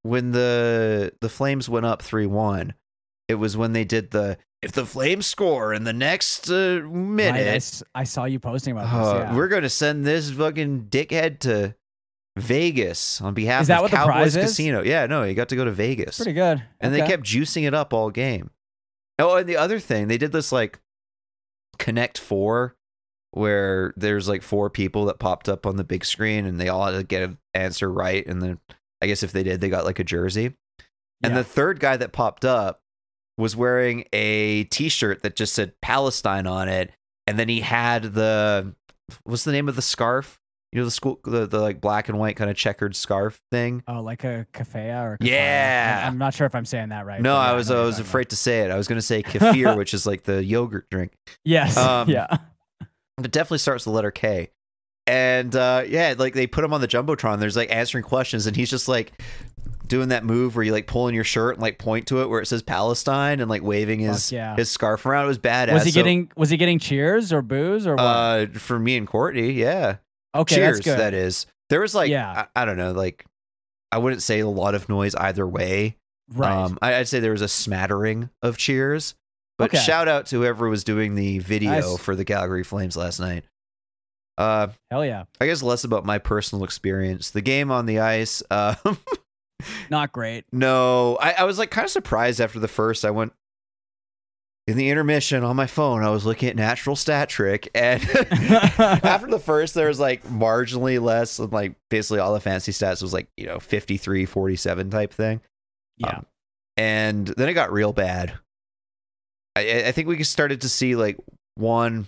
[0.01, 2.71] when the the flames went up 3-1
[3.27, 6.85] it was when they did the if the flames score in the next uh, right,
[6.85, 9.23] I, minute s- I saw you posting about uh, this.
[9.29, 9.35] Yeah.
[9.35, 11.75] we're going to send this fucking dickhead to
[12.37, 14.35] Vegas on behalf of the Cowboys?
[14.35, 14.81] Casino.
[14.83, 16.17] Yeah, no, he got to go to Vegas.
[16.17, 16.63] pretty good.
[16.79, 18.51] And they kept juicing it up all game.
[19.19, 20.79] Oh, and the other thing, they did this like
[21.77, 22.75] Connect Four,
[23.31, 26.85] where there's like four people that popped up on the big screen, and they all
[26.85, 28.25] had to get an answer right.
[28.25, 28.59] And then
[29.01, 30.55] I guess if they did, they got like a jersey.
[31.23, 31.39] And Yeah.
[31.39, 32.79] the third guy that popped up
[33.37, 36.91] was wearing a T-shirt that just said Palestine on it,
[37.27, 38.73] and then he had the
[39.23, 40.39] what's the name of the scarf?
[40.71, 43.83] You know the school, the, the like black and white kind of checkered scarf thing.
[43.87, 45.27] Oh, like a kafea or kafaya?
[45.27, 46.01] Yeah.
[46.03, 47.21] I- I'm not sure if I'm saying that right.
[47.21, 48.71] No, I was I was afraid to say it.
[48.71, 51.11] I was going to say kefir, which is like the yogurt drink.
[51.43, 51.75] Yes.
[51.77, 52.37] Um, yeah.
[53.21, 54.49] It definitely starts with the letter K.
[55.07, 57.39] And uh, yeah, like they put him on the jumbotron.
[57.39, 59.11] There's like answering questions, and he's just like
[59.87, 62.29] doing that move where you like pull in your shirt and like point to it
[62.29, 64.55] where it says Palestine and like waving his Fuck yeah.
[64.55, 65.25] his scarf around.
[65.25, 65.73] It was badass.
[65.73, 68.01] Was he So, getting was he getting cheers or booze or what?
[68.05, 69.51] uh for me and Courtney?
[69.51, 69.97] Yeah,
[70.35, 70.77] okay, cheers.
[70.77, 70.99] that's good.
[70.99, 71.45] That is.
[71.69, 72.45] There was like Yeah.
[72.55, 73.25] I, I don't know, like
[73.91, 75.97] I wouldn't say a lot of noise either way.
[76.33, 76.51] right.
[76.65, 79.15] Um, I, I'd say there was a smattering of cheers.
[79.57, 79.79] But Okay.
[79.83, 81.97] shout out to whoever was doing the video Nice.
[81.99, 83.43] for the Calgary Flames last night.
[84.37, 85.25] Uh, Hell yeah.
[85.39, 87.29] I guess less about my personal experience.
[87.31, 88.41] The game on the ice.
[88.49, 88.73] Uh,
[89.91, 90.45] Not great.
[90.51, 93.05] no, I, I was like kind of surprised after the first.
[93.05, 93.33] I went.
[94.71, 99.27] In the intermission on my phone, I was looking at natural stat trick, and after
[99.27, 103.11] the first, there was like marginally less, and like basically all the fancy stats was
[103.11, 105.41] like you know 53, 47 type thing.
[105.97, 106.19] Yeah.
[106.19, 106.25] Um,
[106.77, 108.33] and then it got real bad.
[109.57, 111.17] I, I think we started to see like
[111.55, 112.07] one,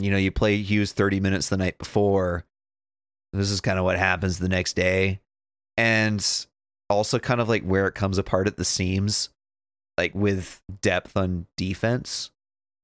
[0.00, 2.44] you know, you play Hughes 30 minutes the night before.
[3.32, 5.20] This is kind of what happens the next day.
[5.76, 6.24] And
[6.90, 9.30] also kind of like where it comes apart at the seams,
[9.98, 12.30] like with depth on defense.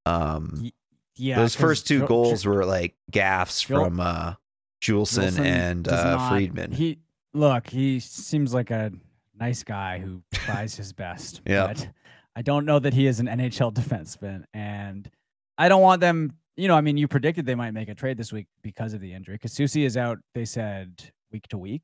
[0.07, 0.70] Um,
[1.16, 1.37] yeah.
[1.37, 4.35] those first two Jo- goals were like gaffes Jo- from uh,
[4.83, 6.73] Juulsen, and uh, not- Friedman.
[6.73, 6.99] He
[7.35, 8.92] look, he seems like a
[9.38, 11.40] nice guy who tries his best.
[11.46, 11.68] Yeah.
[11.68, 11.88] But
[12.37, 14.44] I don't know that he is an NHL defenseman.
[14.55, 15.11] And
[15.59, 18.16] I don't want them, you know, I mean, you predicted they might make a trade
[18.16, 19.35] this week because of the injury.
[19.35, 21.83] Because Soucy is out, they said week to week.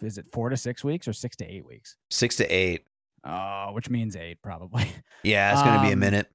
[0.00, 1.96] Is it four to six weeks or six to eight weeks?
[2.10, 2.84] Six to eight.
[3.24, 4.86] Uh, which means eight probably.
[5.24, 6.26] Yeah, it's going to be a Um, minute.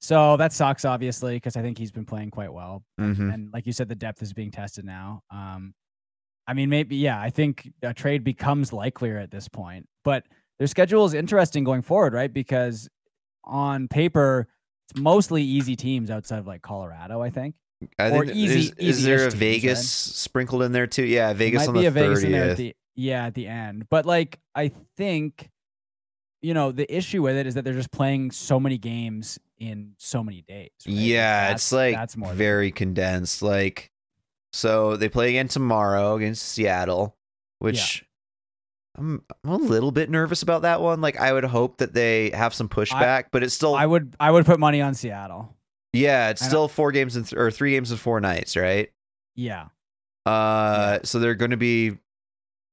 [0.00, 2.84] So that sucks, obviously, because I think he's been playing quite well.
[2.98, 5.22] hmm And like you said, the depth is being tested now.
[5.30, 5.74] Um,
[6.46, 7.20] I mean, maybe yeah.
[7.20, 10.24] I think a trade becomes likelier at this point, but
[10.58, 12.32] their schedule is interesting going forward, right?
[12.32, 12.88] Because
[13.44, 14.46] on paper,
[14.88, 17.20] it's mostly easy teams outside of like Colorado.
[17.22, 17.54] I think
[17.98, 19.84] I or think easy- is, is there a teams, Vegas right?
[19.86, 21.04] sprinkled in there too?
[21.06, 22.76] Yeah, Vegas on the a Vegas in there at thirtieth.
[22.76, 25.50] the yeah at the end, but like I think.
[26.44, 29.94] You know the issue with it is that they're just playing so many games in
[29.98, 30.70] so many days.
[30.86, 30.94] right?
[30.94, 33.40] Yeah, that's- it's like that's more very condensed.
[33.42, 33.90] Like,
[34.52, 37.16] so they play again tomorrow against Seattle,
[37.60, 38.04] which
[38.96, 41.00] I'm, I'm a little bit nervous about that one.
[41.00, 44.30] Like, I would hope that they have some pushback, but it's still I would I
[44.30, 45.56] would put money on Seattle.
[45.94, 48.90] yeah, it's I still four games in th- or three games in four nights, right?
[49.34, 49.68] Yeah,
[50.26, 51.96] Uh, so they're going to be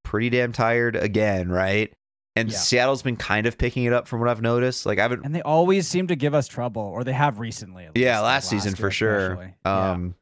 [0.04, 1.92] pretty damn tired again, right?
[2.36, 2.58] And Yeah.
[2.58, 4.86] Seattle's been kind of picking it up from what I've noticed.
[4.86, 7.86] Like, I haven't and they always seem to give us trouble, or they have recently.
[7.86, 9.54] At Yeah, least, like last season for sure.
[9.66, 9.92] Yeah.
[9.92, 10.16] Um,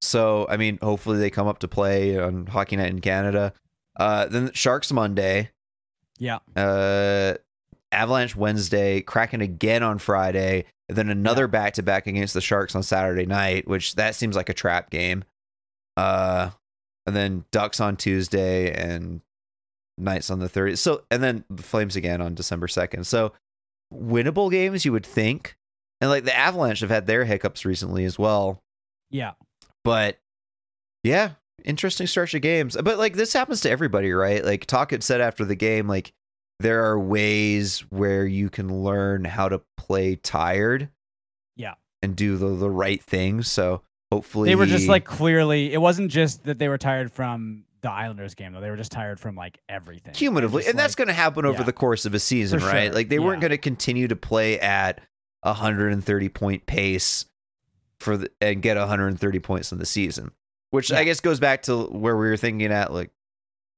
[0.00, 3.52] so I mean, hopefully they come up to play on Hockey Night in Canada.
[3.98, 5.50] Uh, then Sharks Monday,
[6.18, 7.34] yeah, uh,
[7.92, 12.74] Avalanche Wednesday, Kraken again on Friday, and then another back to back against the Sharks
[12.74, 15.24] on Saturday night, which that seems like a trap game.
[15.98, 16.50] Uh,
[17.06, 19.20] and then Ducks on Tuesday and
[20.00, 20.78] Knights on the 30th.
[20.78, 23.06] So and then the Flames again on December 2nd.
[23.06, 23.32] So
[23.92, 25.56] winnable games you would think.
[26.00, 28.62] And like the Avalanche have had their hiccups recently as well.
[29.10, 29.32] yeah,
[29.84, 30.18] But
[31.04, 31.32] yeah,
[31.64, 32.76] interesting stretch of games.
[32.82, 34.44] But like this happens to everybody, right?
[34.44, 36.12] Like Talk had said after the game, like
[36.58, 40.88] there are ways where you can learn how to play tired.
[41.56, 41.74] Yeah.
[42.02, 43.50] And do the, the right things.
[43.50, 45.72] So hopefully they were just like clearly.
[45.72, 48.60] It wasn't just that they were tired from the Islanders game, though.
[48.60, 50.12] They were just tired from like everything.
[50.12, 50.62] cumulatively.
[50.62, 51.64] Just, And that's like- going to happen over yeah.
[51.64, 52.86] the course of a season, For right?
[52.86, 53.48] sure, Like they weren't yeah.
[53.48, 55.00] going to continue to play at
[55.42, 57.24] a 130 point pace
[57.98, 60.30] for the, and get 130 points in the season,
[60.70, 63.10] which I guess goes back to where we were thinking at like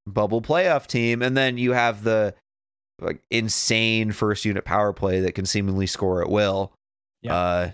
[0.07, 1.23] bubble playoff team.
[1.23, 2.35] And then you have the
[3.01, 6.73] like insane first unit power play that can seemingly score at will.
[7.21, 7.35] Yeah.
[7.35, 7.71] Uh,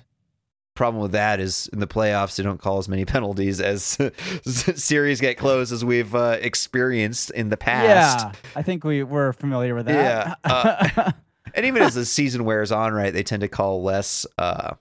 [0.79, 3.99] problem with that is in the playoffs they don't call as many penalties as
[4.45, 8.25] series get close as we've uh, experienced in the past.
[8.27, 10.97] Yeah, I think we were familiar with Yeah, that.
[11.05, 11.13] uh,
[11.55, 14.75] And even as the season wears on, right, they tend to call less uh,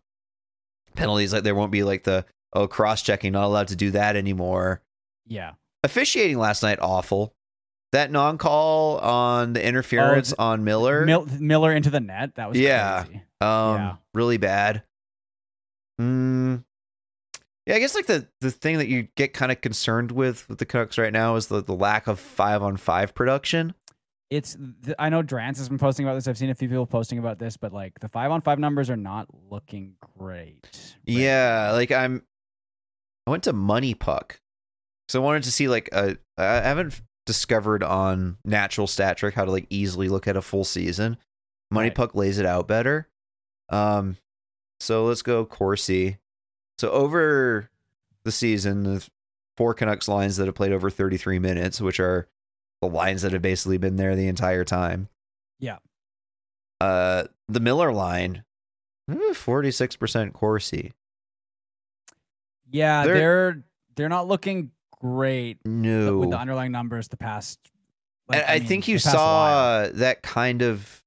[0.96, 1.34] penalties.
[1.34, 4.82] Like there won't be like the oh cross checking, not allowed to do that anymore.
[5.26, 7.34] yeah, Officiating last night, awful.
[7.94, 12.36] That non call on the interference Oh, on Miller, Mil- Miller into the net.
[12.36, 13.04] That was Yeah.
[13.04, 13.22] crazy.
[13.40, 13.96] um, yeah.
[14.14, 14.84] really bad.
[16.00, 16.64] Mm,
[17.68, 20.58] yeah, I guess like the the thing that you get kind of concerned with with
[20.58, 23.74] the Canucks right now is the the lack of five on five production.
[24.30, 24.58] It's
[24.98, 26.28] I know Drance has been posting about this.
[26.28, 28.90] I've seen a few people posting about this, but like the five on five numbers
[28.90, 30.66] are not looking great.
[30.72, 32.24] right Yeah, like I'm.
[33.26, 34.40] I went to Money Puck,
[35.10, 36.18] so I wanted to see like a.
[36.38, 40.64] I haven't discovered on Natural Stat Trick how to like easily look at a full
[40.64, 41.18] season.
[41.70, 41.96] Money Right.
[41.96, 43.10] Puck lays it out better.
[43.70, 44.16] Um,
[44.80, 46.18] so let's go Corsi.
[46.78, 47.70] So over
[48.24, 49.08] the season, the
[49.56, 52.28] four Canucks lines that have played over 33 minutes, which are
[52.82, 55.10] the lines that have basically been there the entire time.
[55.60, 55.78] Yeah.
[56.80, 58.44] Uh, the Miller line,
[59.10, 60.94] eh, 46% Corsi.
[62.70, 63.64] Yeah, They're- they're
[63.96, 66.20] they're, not looking great No.
[66.20, 67.08] with the underlying numbers.
[67.08, 67.60] The past,
[68.28, 69.86] like, And I, mean, think you the past while.
[69.86, 71.04] saw that kind of.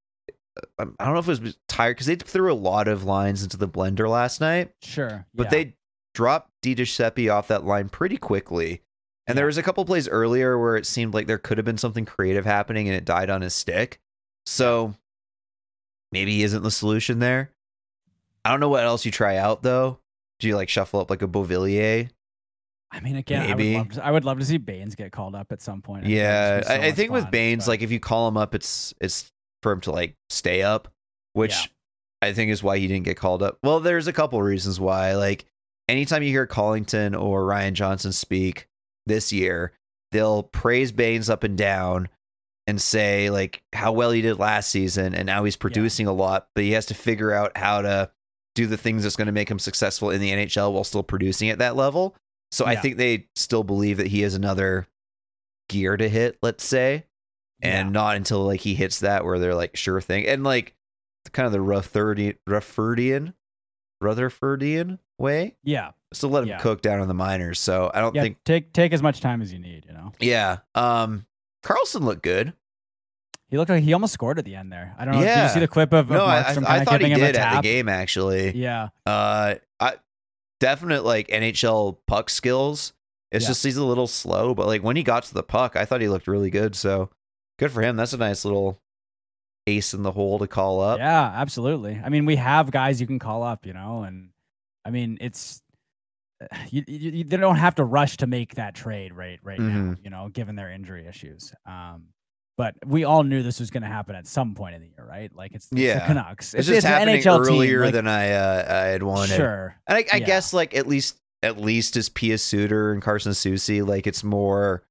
[0.78, 3.56] I don't know if it was tired because they threw a lot of lines into
[3.56, 5.50] the blender last night, Sure, but yeah.
[5.50, 5.76] they
[6.14, 8.82] dropped Di Giuseppe off that line pretty quickly.
[9.26, 11.78] And there was a couple plays earlier where it seemed like there could have been
[11.78, 14.00] something creative happening and it died on his stick.
[14.44, 14.94] So
[16.10, 17.52] maybe he isn't the solution there.
[18.44, 20.00] I don't know what else you try out though.
[20.40, 22.10] Do you like shuffle up like a Beauvillier?
[22.90, 23.76] I mean, again, Maybe.
[23.76, 25.80] I would, love to, I would love to see Bains get called up at some
[25.80, 26.06] point.
[26.06, 28.52] I Yeah, so I, I think with Bains, but- like if you call him up,
[28.54, 29.30] it's it's
[29.62, 30.88] for him to like stay up,
[31.32, 31.66] which Yeah.
[32.22, 33.58] I think is why he didn't get called up.
[33.62, 35.14] Well, there's a couple reasons why.
[35.14, 35.46] Like
[35.88, 38.68] anytime you hear Collington or Ryan Johnson speak
[39.06, 39.72] this year,
[40.12, 42.08] they'll praise Bains up and down
[42.66, 46.48] and say like how well he did last season and now he's producing a lot,
[46.54, 48.10] but he has to figure out how to
[48.54, 51.48] do the things that's going to make him successful in the NHL while still producing
[51.50, 52.14] at that level.
[52.52, 54.86] So I think they still believe that he has another
[55.68, 57.04] gear to hit, let's say,
[57.62, 57.92] and Yeah.
[57.92, 60.74] not until like he hits that where they're like sure thing and like
[61.32, 62.18] kind of the Rutherford
[62.48, 63.34] Rutherfordian
[64.02, 65.56] Rutherfordian way.
[65.62, 66.58] yeah, Still let him Yeah.
[66.58, 67.60] cook down on the minors.
[67.60, 69.84] So I don't yeah, think take take as much time as you need.
[69.86, 70.58] You know, yeah.
[70.74, 71.26] Um
[71.62, 72.54] Karlsson looked good.
[73.48, 74.94] he looked like he almost scored at the end there.
[74.98, 75.20] I don't know.
[75.20, 75.42] Did Yeah.
[75.44, 77.36] you see the clip of, of no, I, I, thought he giving him a did
[77.36, 78.56] at the game actually.
[78.56, 79.94] Yeah, Uh, I
[80.60, 82.92] definite like NHL puck skills.
[83.32, 83.48] It's Yeah.
[83.50, 86.00] just he's a little slow, but like when he got to the puck, I thought
[86.00, 86.74] he looked really good.
[86.74, 87.10] So
[87.60, 87.94] good for him.
[87.94, 88.80] That's a nice little
[89.66, 90.98] ace in the hole to call up.
[90.98, 92.00] yeah, absolutely.
[92.02, 94.30] I mean, we have guys you can call up, you know, and
[94.84, 95.62] I mean, it's
[96.70, 99.98] you, you, they don't have to rush to make that trade right right now, Mhm.
[100.02, 101.52] you know, given their injury issues.
[101.66, 102.06] Um,
[102.56, 105.06] but we all knew this was going to happen at some point in the year,
[105.08, 105.30] right?
[105.34, 106.06] Like it's, it's the Yeah.
[106.06, 106.52] Canucks.
[106.54, 109.36] It's, just an happening NHL earlier like, than I uh, I had wanted.
[109.36, 109.76] Sure.
[109.86, 110.26] And I, I Yeah.
[110.26, 114.82] guess like at least at least as Pius Suter and Carson Soucy, like it's more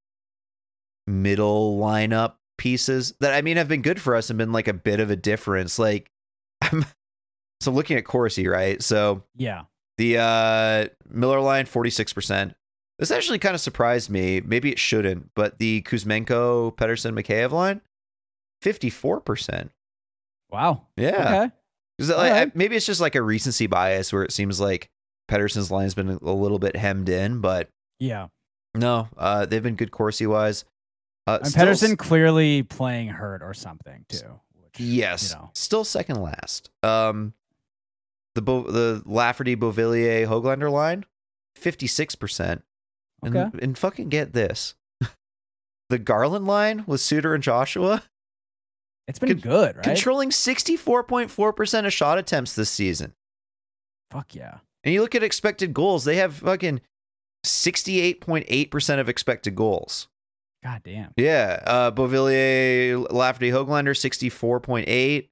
[1.06, 4.74] middle lineup pieces that I mean have been good for us and been like a
[4.74, 5.78] bit of a difference.
[5.78, 6.10] Like
[6.60, 6.84] I'm
[7.62, 8.82] so looking at Corsi, right?
[8.82, 9.62] So Yeah.
[9.96, 12.54] the uh Miller line 46%.
[12.98, 14.42] This actually kind of surprised me.
[14.42, 17.80] Maybe it shouldn't, but the Kuzmenko, Pettersson, Mikheyev line
[18.62, 19.70] 54%.
[20.50, 20.82] Wow.
[20.96, 21.16] Yeah.
[21.98, 22.14] Okay.
[22.14, 22.48] like, right.
[22.48, 24.90] I- maybe it's just like a recency bias where it seems like
[25.30, 27.68] Pettersson's line's been a little bit hemmed in, but
[27.98, 28.28] Yeah.
[28.74, 30.64] no, uh, they've been good Corsi wise.
[31.34, 34.40] Uh, And still Pettersson clearly playing hurt or something too.
[34.62, 35.50] Which, yes, You know.
[35.54, 36.70] still second last.
[36.82, 37.34] Um,
[38.34, 41.04] the Bo- the Lafferty, Beauvillier, Hoglander line,
[41.56, 42.62] fifty six percent.
[43.22, 43.58] And Okay.
[43.62, 44.74] and fucking get this,
[45.90, 48.02] the Garland line with Suter and Joshua
[49.08, 49.84] It's been Con- good, right?
[49.84, 53.14] controlling sixty four point four percent of shot attempts this season.
[54.10, 54.58] Fuck yeah.
[54.84, 56.80] And you look at expected goals, they have fucking
[57.44, 60.08] 68.8% of expected goals.
[60.62, 61.12] God damn.
[61.16, 61.62] Yeah.
[61.66, 65.28] Uh, Beauvillier, Lafferty, Hoglander, 64.8.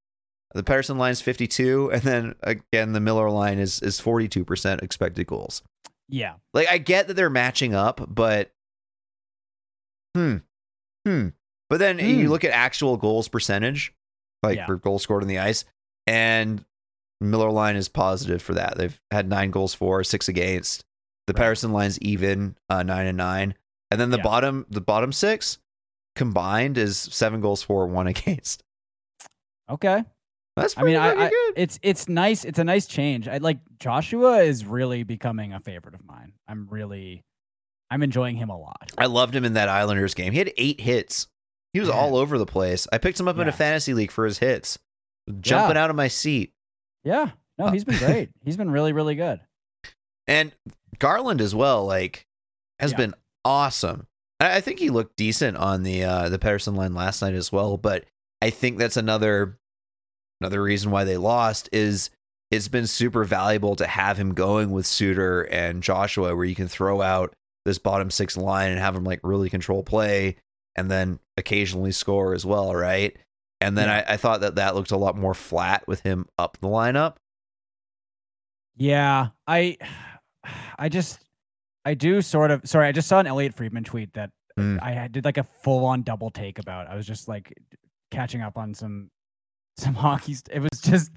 [0.54, 1.90] The Pettersson line is 52.
[1.92, 5.62] And then again, the Miller line is, is 42% expected goals.
[6.08, 6.34] Yeah.
[6.54, 8.50] Like, I get that they're matching up, but
[10.16, 10.36] hmm.
[11.06, 11.28] Hmm.
[11.68, 12.30] But then you Hmm.
[12.30, 13.92] look at actual goals percentage,
[14.42, 14.66] like Yeah.
[14.66, 15.64] for goals scored on the ice,
[16.06, 16.64] and
[17.20, 18.78] Miller line is positive for that.
[18.78, 20.84] They've had nine goals for, six against.
[21.26, 21.42] The Right.
[21.42, 23.54] Pettersson line's even, uh, nine and nine.
[23.90, 24.22] And then the Yeah.
[24.22, 25.59] bottom, the bottom six
[26.16, 28.62] combined is seven goals for, one against.
[29.70, 30.05] Okay.
[30.57, 32.44] That's I mean, pretty I, I it's it's nice.
[32.44, 33.29] It's a nice change.
[33.29, 36.33] I like Joshua is really becoming a favorite of mine.
[36.48, 37.22] I'm really,
[37.92, 38.90] I'm enjoying him a lot.
[38.98, 40.33] I loved him in that Islanders game.
[40.33, 41.29] He had eight hits.
[41.74, 41.94] He was Yeah.
[41.94, 42.88] all over the place.
[42.92, 44.81] I picked him up in a fantasy league for his hits,
[45.40, 46.53] jumping out of my seat.
[47.05, 47.31] Yeah.
[47.57, 48.31] No, Uh, he's been great.
[48.44, 49.40] he's been really, really good.
[50.27, 50.53] And
[50.98, 52.27] Garland as well, like,
[52.81, 52.96] has Yeah.
[52.96, 53.14] been
[53.48, 54.06] awesome.
[54.40, 57.50] I, I think he looked decent on the uh the Pettersson line last night as
[57.50, 57.76] well.
[57.76, 58.04] But
[58.42, 59.58] I think that's another
[60.40, 62.11] another reason why they lost is
[62.50, 66.68] it's been super valuable to have him going with Suter and Joshua, where you can
[66.68, 67.34] throw out
[67.64, 70.37] this bottom six line and have him like really control play
[70.76, 73.16] and then occasionally score as well, right?
[73.61, 74.04] And then Yeah.
[74.08, 77.16] I, I thought that that looked a lot more flat with him up the lineup.
[78.76, 79.28] Yeah.
[79.46, 79.76] I,
[80.78, 81.18] I just,
[81.88, 82.61] I do sort of.
[82.68, 84.83] Sorry, I just saw an Elliot Friedman tweet that Mm.
[84.83, 86.88] I did like a full on double take about.
[86.88, 87.55] I was just like
[88.11, 89.09] catching up on some
[89.77, 90.35] some hockey.
[90.35, 91.12] st- It was just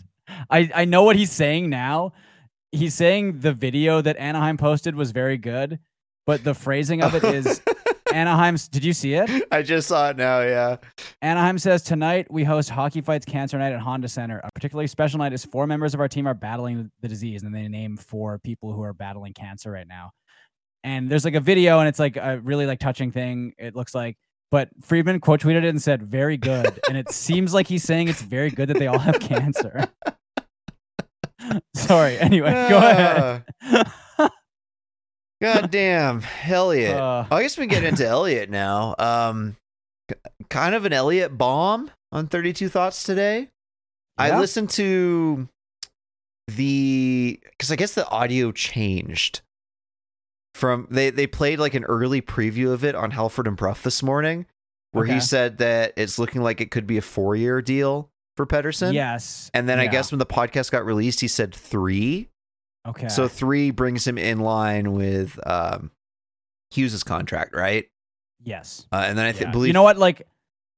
[0.49, 2.13] I I know what he's saying now.
[2.71, 5.79] He's saying the video that Anaheim posted was very good,
[6.27, 7.61] but the phrasing of it is
[8.13, 8.67] Anaheim's.
[8.67, 9.29] Did you see it?
[9.51, 10.77] I just saw it now, yeah.
[11.23, 14.39] Anaheim says tonight we host Hockey Fights Cancer Night at Honda Center.
[14.43, 17.55] A particularly special night is four members of our team are battling the disease, and
[17.55, 20.11] they name four people who are battling cancer right now.
[20.83, 23.53] And there's like a video, and it's like a really like touching thing.
[23.57, 24.17] It looks like,
[24.49, 28.07] but Friedman quote tweeted it and said, "Very good," and it seems like he's saying
[28.07, 29.87] it's very good that they all have cancer.
[31.75, 32.17] Sorry.
[32.17, 33.43] Anyway, go ahead.
[35.41, 36.95] God damn, Elliot.
[36.95, 38.93] Uh, I guess we can get into Elliot now.
[38.99, 39.57] Um,
[40.49, 43.49] kind of an Elliot bomb on 32 Thoughts today.
[44.17, 45.47] I listened to
[46.47, 49.41] the because I guess the audio changed
[50.55, 54.03] from they they played like an early preview of it on Halford and Brough this
[54.03, 54.45] morning,
[54.91, 55.15] where Okay.
[55.15, 58.93] he said that it's looking like it could be a four year deal for Pettersson.
[58.93, 59.49] Yes.
[59.53, 62.29] And then I guess when the podcast got released, he said three.
[62.87, 63.09] Okay.
[63.09, 65.91] So three brings him in line with um,
[66.71, 67.87] Hughes's contract, right?
[68.43, 68.87] yes.
[68.91, 69.51] Uh, and then I th- Yeah.
[69.51, 69.97] believe you know what?
[69.99, 70.25] Like,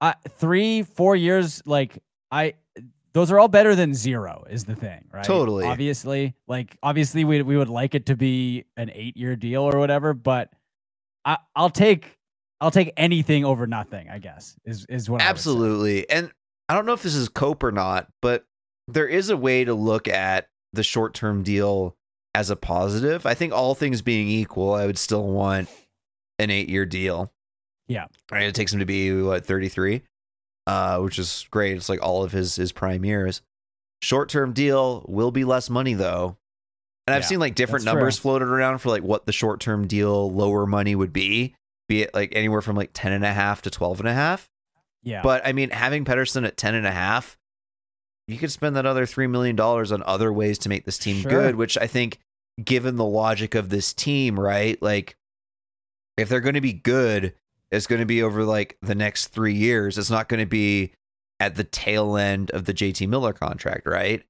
[0.01, 1.61] I three, four years.
[1.65, 1.97] Like,
[2.29, 2.55] I
[3.13, 4.43] those are all better than zero.
[4.49, 5.23] Is the thing, right?
[5.23, 5.65] Totally.
[5.65, 9.77] Obviously, like obviously we we would like it to be an eight year deal or
[9.79, 10.51] whatever, but
[11.25, 12.17] I I'll take
[12.59, 14.09] I'll take anything over nothing.
[14.09, 15.25] I guess is is what I.
[15.25, 16.09] Absolutely.
[16.09, 16.31] And
[16.69, 18.45] I don't know if this is cope or not, but
[18.87, 21.95] there is a way to look at the short term deal
[22.35, 23.25] as a positive.
[23.25, 25.69] I think all things being equal, I would still want
[26.39, 27.31] an eight year deal.
[27.87, 28.05] Yeah.
[28.31, 28.43] Right.
[28.43, 30.01] It takes him to be what, 33?
[30.65, 31.75] Uh, which is great.
[31.75, 33.41] It's like all of his his prime years.
[34.01, 36.37] Short term deal will be less money though.
[37.07, 38.21] And I've Yeah, seen like different numbers true.
[38.21, 41.55] floated around for like what the short term deal lower money would be,
[41.89, 44.49] be it like anywhere from like 10 and a half to 12 and a half.
[45.03, 45.21] Yeah.
[45.21, 47.37] But I mean, having Pettersson at 10 and a half,
[48.29, 51.29] you could spend that other $3 million on other ways to make this team Sure.
[51.29, 52.19] good, which I think,
[52.63, 54.81] given the logic of this team, right?
[54.81, 55.17] Like,
[56.15, 57.33] if they're going to be good,
[57.73, 59.97] it's going to be over like the next three years.
[59.97, 60.93] It's not going to be
[61.39, 64.23] at the tail end of the JT Miller contract, right?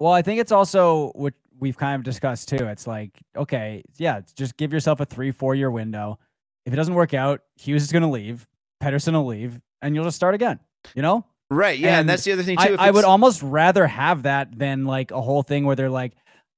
[0.00, 2.66] Well, I think it's also what we've kind of discussed too.
[2.66, 6.18] It's like, okay, yeah, just give yourself a three, four year window.
[6.66, 8.48] If it doesn't work out, Hughes is going to leave,
[8.82, 10.58] Pettersson will leave, and you'll just start again.
[10.94, 11.24] You know?
[11.50, 11.78] Right.
[11.78, 11.90] Yeah.
[11.90, 12.74] And, And that's the other thing, too.
[12.74, 16.14] if I would almost rather have that than like a whole thing where they're like,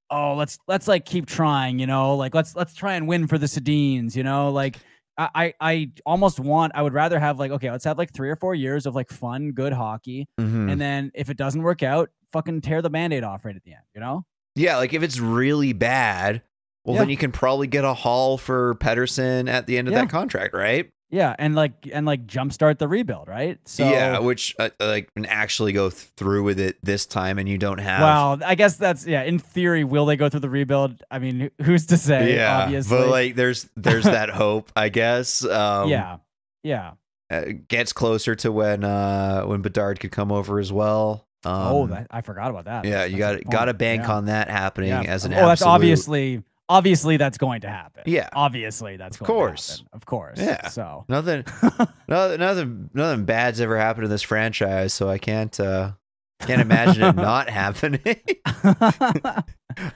[0.09, 3.37] oh, let's let's like keep trying, you know, like let's let's try and win for
[3.37, 4.79] the Sedins, you know, like.
[5.17, 8.37] I, I almost want I would rather have like okay let's have like three or
[8.37, 10.71] four years of like fun good hockey Mhm.
[10.73, 13.73] and then if it doesn't work out fucking tear the band-aid off right at the
[13.73, 14.25] end you know
[14.57, 16.43] Yeah, like if it's really bad,
[16.85, 17.01] well, Yeah.
[17.03, 20.03] then you can probably get a haul for Pettersson at the end of Yeah.
[20.03, 20.91] that contract, right?
[21.15, 23.61] Yeah, and like and like jumpstart the rebuild, right?
[23.67, 27.57] So yeah, which uh, like and actually go through with it this time, and you
[27.57, 28.01] don't have.
[28.01, 29.23] well, I guess that's yeah.
[29.23, 31.05] In theory, will they go through the rebuild?
[31.13, 32.35] I mean, who's to say?
[32.35, 32.99] yeah, obviously.
[32.99, 35.45] but like there's there's that hope, I guess.
[35.45, 36.17] Um, yeah,
[36.65, 36.95] yeah.
[37.31, 41.29] uh, gets closer to when uh when Bedard could come over as well.
[41.45, 42.87] Um, oh, that, I forgot about that.
[42.87, 44.15] yeah, That's- you got got to bank Yeah.
[44.15, 45.03] on that happening Yeah.
[45.03, 45.33] as an.
[45.35, 48.03] Oh, that's obviously obviously that's going to happen.
[48.07, 48.29] Yeah.
[48.33, 49.67] obviously that's Of going course.
[49.67, 49.89] to happen.
[49.93, 50.39] Of course.
[50.41, 50.69] Yeah.
[50.69, 51.45] So nothing,
[52.09, 55.93] nothing, nothing, nothing bad's ever happened in this franchise, so I can't uh
[56.41, 58.17] can't imagine it not happening.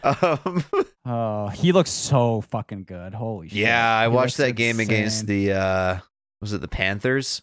[0.02, 0.64] um,
[1.04, 3.14] oh, he looks so fucking good.
[3.14, 3.58] Holy shit.
[3.58, 5.98] yeah, I He watched that game against the uh
[6.40, 7.42] was it the Panthers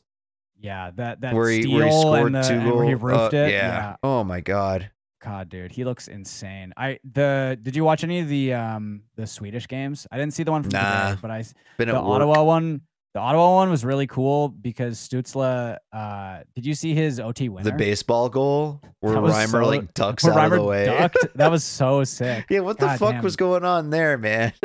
[0.57, 2.87] yeah that that where he where he scored and the, two goals.
[2.87, 3.51] he roofed uh, it.
[3.51, 3.95] yeah.
[4.01, 4.89] Oh my god.
[5.25, 6.71] God, dude, he looks insane.
[6.77, 10.05] I the did you watch any of the um the Swedish games?
[10.11, 11.09] I didn't see the one from Nah.
[11.09, 11.43] today, but I
[11.77, 12.11] Been the at work.
[12.21, 12.81] Ottawa one.
[13.15, 15.77] The Ottawa one was really cool because Stützle.
[15.93, 17.71] Uh, did you see his OT winner?
[17.71, 20.85] The baseball goal where Reimer so- like ducks out of the way.
[20.85, 21.17] ducked?
[21.35, 22.45] That was so sick.
[22.49, 23.23] yeah, what the God fuck damn.
[23.23, 24.53] was going on there, man?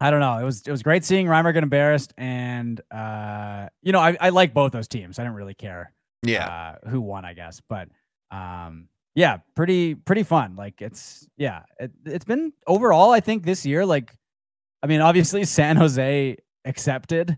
[0.00, 0.38] I don't know.
[0.38, 4.28] It was it was great seeing Reimer get embarrassed, and uh, you know, I I
[4.30, 5.18] like both those teams.
[5.18, 5.92] I didn't really care.
[6.22, 6.76] yeah.
[6.84, 7.60] uh, who won, I guess.
[7.68, 7.88] But
[8.30, 10.56] um, yeah, pretty pretty fun.
[10.56, 13.10] Like it's yeah, it, it's been overall.
[13.10, 14.16] I think this year, like,
[14.82, 17.36] I mean, obviously San Jose accepted,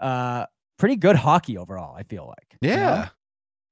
[0.00, 0.46] uh,
[0.78, 1.94] pretty good hockey overall.
[1.96, 2.76] I feel like you know?
[2.76, 3.08] yeah.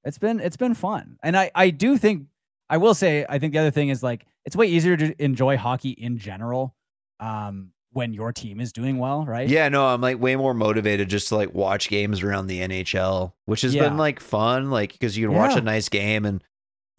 [0.04, 2.26] it's been it's been fun, and I I do think
[2.68, 5.56] I will say I think the other thing is like it's way easier to enjoy
[5.56, 6.74] hockey in general.
[7.20, 9.48] Um, when your team is doing well, right?
[9.48, 13.34] Yeah, no, I'm like way more motivated just to like watch games around the NHL,
[13.44, 13.84] which has Yeah.
[13.84, 16.24] been like fun, like because you can watch a nice game.
[16.24, 16.42] And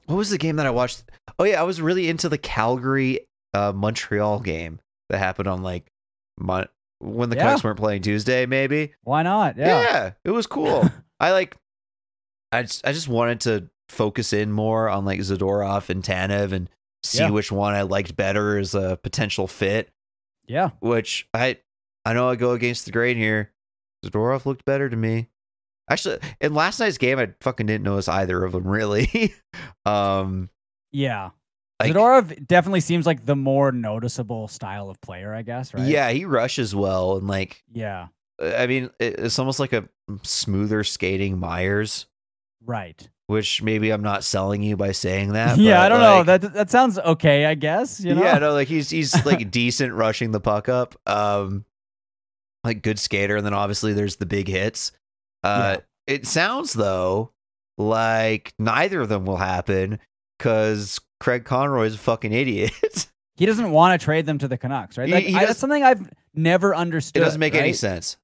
[0.06, 1.04] what was the game that I watched?
[1.40, 4.80] Oh yeah, I was really into the Calgary uh, Montreal game
[5.10, 5.92] that happened on like
[6.40, 6.68] Mon-
[7.00, 7.44] when the Yeah.
[7.44, 8.94] Canucks weren't playing Tuesday, maybe.
[9.04, 9.58] Why not?
[9.58, 10.12] Yeah, Yeah.
[10.24, 10.90] it was cool.
[11.20, 11.56] I like,
[12.52, 16.70] I just, I just wanted to focus in more on like Zadorov and Tanev and
[17.04, 17.30] see Yeah.
[17.30, 19.92] which one I liked better as a potential fit
[20.48, 20.72] Yeah.
[20.80, 21.58] which I
[22.06, 23.52] I know I go against the grain here.
[24.06, 25.30] Zadorov looked better to me.
[25.90, 29.34] Actually, in last night's game, I fucking didn't notice either of them really.
[29.86, 30.50] um,
[30.92, 31.30] Yeah.
[31.80, 35.88] like, Zadorov definitely seems like the more noticeable style of player, I guess, right?
[35.88, 38.08] yeah, he rushes well, and like, Yeah.
[38.42, 39.88] I mean, it's almost like a
[40.24, 42.08] smoother skating Myers,
[42.66, 43.08] Right.
[43.28, 45.58] which maybe I'm not selling you by saying that.
[45.60, 46.24] yeah, but, I don't know.
[46.24, 48.00] That that sounds okay, I guess.
[48.02, 48.24] You know?
[48.24, 50.96] Yeah, no, like he's he's like decent rushing the puck up.
[51.06, 51.64] Um
[52.64, 54.92] like good skater, and then obviously there's the big hits.
[55.46, 55.78] Uh
[56.08, 57.32] it sounds though
[57.78, 60.00] like neither of them will happen
[60.38, 62.72] because Craig Conroy is a fucking idiot.
[63.38, 65.10] He doesn't want to trade them to the Canucks, right?
[65.10, 67.22] Like, he I- that's something I've never understood.
[67.22, 68.16] It doesn't make any sense.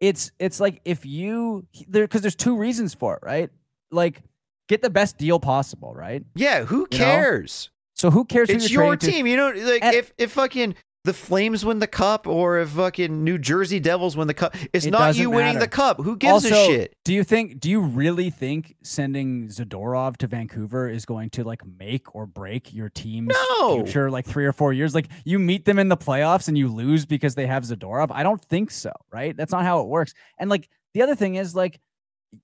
[0.00, 3.48] It's it's like if you there because there's two reasons for it, right?
[3.92, 4.22] Like
[4.68, 6.24] get the best deal possible, right?
[6.34, 7.04] Yeah, who You know?
[7.04, 7.70] cares?
[7.94, 9.16] So who cares who It's you're your trading to?
[9.18, 9.26] team.
[9.28, 10.74] You know, like And- if if fucking
[11.04, 14.84] the Flames win the cup or if fucking New Jersey Devils win the cup, it's
[14.84, 15.60] It not you winning matter.
[15.60, 15.96] the cup.
[16.02, 16.96] Who gives also, a shit?
[17.04, 17.58] do you think?
[17.58, 22.74] Do you really think sending Zadorov to Vancouver is going to like make or break
[22.74, 23.82] your team's No.
[23.82, 24.10] future?
[24.10, 27.06] Like three or four years, like you meet them in the playoffs and you lose
[27.06, 28.08] because they have Zadorov.
[28.10, 28.92] I don't think so.
[29.10, 29.34] Right?
[29.36, 30.12] That's not how it works.
[30.38, 31.80] And like the other thing is like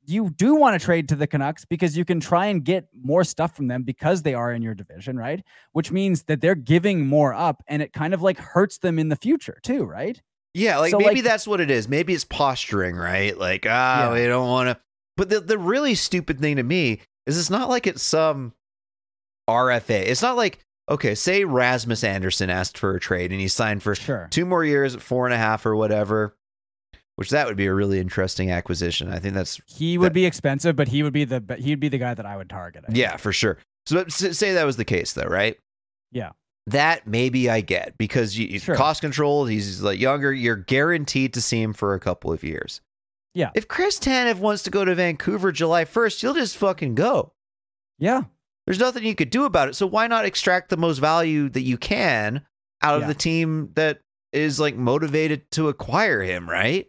[0.06, 3.22] you do want to trade to the Canucks because you can try and get more
[3.24, 5.42] stuff from them because they are in your division, right?
[5.72, 9.08] Which means that they're giving more up and it kind of like hurts them in
[9.08, 10.20] the future too, right?
[10.54, 11.88] Yeah, like So, maybe like- that's what it is.
[11.88, 13.36] Maybe it's posturing, right?
[13.38, 14.12] Like, ah, Yeah.
[14.14, 14.82] we don't want to.
[15.16, 18.52] But the the really stupid thing to me is it's not like it's some
[19.48, 20.02] RFA.
[20.06, 20.58] It's not like
[20.88, 24.28] okay, say Rasmus Andersson asked for a trade and he signed for Sure.
[24.30, 26.35] two more years four and a half or whatever,
[27.16, 29.10] which that would be a really interesting acquisition.
[29.12, 31.88] I think that's He would That- be expensive, but he would be the he'd be
[31.88, 32.84] the guy that I would target.
[32.84, 32.98] I think.
[32.98, 33.58] Yeah, for sure.
[33.86, 35.56] So say that was the case, though, right?
[36.12, 36.30] Yeah.
[36.68, 38.74] That maybe I get because you Sure.
[38.74, 39.46] cost control.
[39.46, 40.32] He's like younger.
[40.32, 42.80] You're guaranteed to see him for a couple of years.
[43.34, 43.50] Yeah.
[43.54, 47.32] If Chris Tanev wants to go to Vancouver July 1st, you'll just fucking go.
[47.98, 48.22] Yeah.
[48.66, 49.76] There's nothing you could do about it.
[49.76, 52.40] So why not extract the most value that you can
[52.82, 53.08] out of Yeah.
[53.08, 54.00] the team that
[54.32, 56.88] is like motivated to acquire him, right?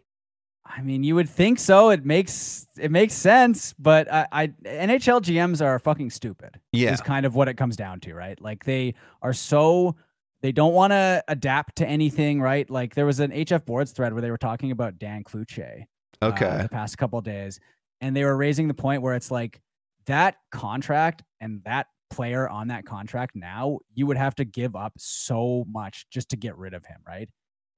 [0.78, 1.90] I mean, you would think so.
[1.90, 6.60] It makes it makes sense, but I, I NHL GMs are fucking stupid.
[6.72, 6.92] Yeah.
[6.92, 8.40] is kind of what it comes down to, right?
[8.40, 9.96] Like they are so
[10.40, 12.70] they don't want to adapt to anything, right?
[12.70, 15.86] Like there was an HF boards thread where they were talking about Dan Cloutier
[16.22, 16.60] uh, Okay.
[16.62, 17.58] the past couple of days,
[18.00, 19.60] and they were raising the point where it's like
[20.06, 24.92] that contract and that player on that contract now you would have to give up
[24.96, 27.28] so much just to get rid of him, right?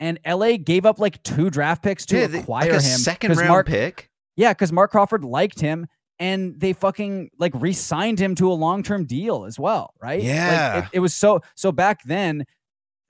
[0.01, 2.99] And LA gave up like two draft picks to yeah, they- acquire like a him.
[2.99, 4.11] Second round Mark, pick.
[4.37, 5.87] yeah, because Marc Crawford liked him
[6.19, 10.23] and they fucking like re-signed him to a long-term deal as well, right?
[10.23, 10.73] Yeah.
[10.77, 12.45] Like, it, it was so so back then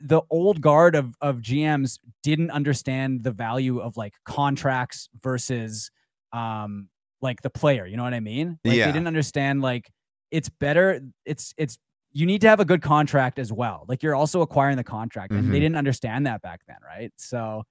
[0.00, 5.90] the old guard of of GMs didn't understand the value of like contracts versus
[6.32, 6.88] um
[7.22, 8.58] like the player, you know what I mean?
[8.64, 8.86] Like Yeah.
[8.86, 9.90] they didn't understand like
[10.32, 11.78] it's better it's it's
[12.12, 13.84] you need to have a good contract as well.
[13.88, 15.60] Like you're also acquiring the contract and they Mhm.
[15.62, 17.12] didn't understand that back then, right?
[17.16, 17.64] So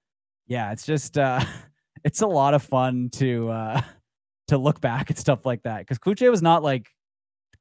[0.46, 1.40] yeah, it's just uh
[2.04, 3.80] it's a lot of fun to uh
[4.48, 6.88] to look back at stuff like that because Cloutier was not like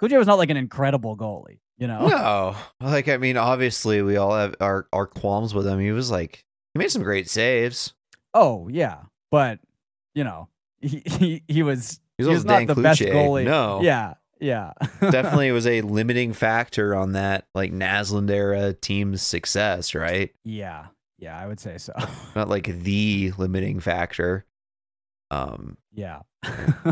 [0.01, 2.07] Cloutier was not like an incredible goalie, you know?
[2.07, 5.79] No, like I mean, obviously we all have our our qualms with him.
[5.79, 7.93] He was like he made some great saves.
[8.33, 8.99] Oh yeah,
[9.31, 9.59] but
[10.15, 10.47] you know
[10.81, 13.43] he he, he was He's he was not the best goalie.
[13.45, 13.81] No.
[13.81, 20.31] yeah, yeah, Definitely was a limiting factor on that like Naslund era team's success, right?
[20.43, 20.87] yeah,
[21.17, 21.37] yeah.
[21.37, 21.93] I would say so.
[22.35, 24.45] Not like the limiting factor.
[25.31, 26.21] Um, yeah.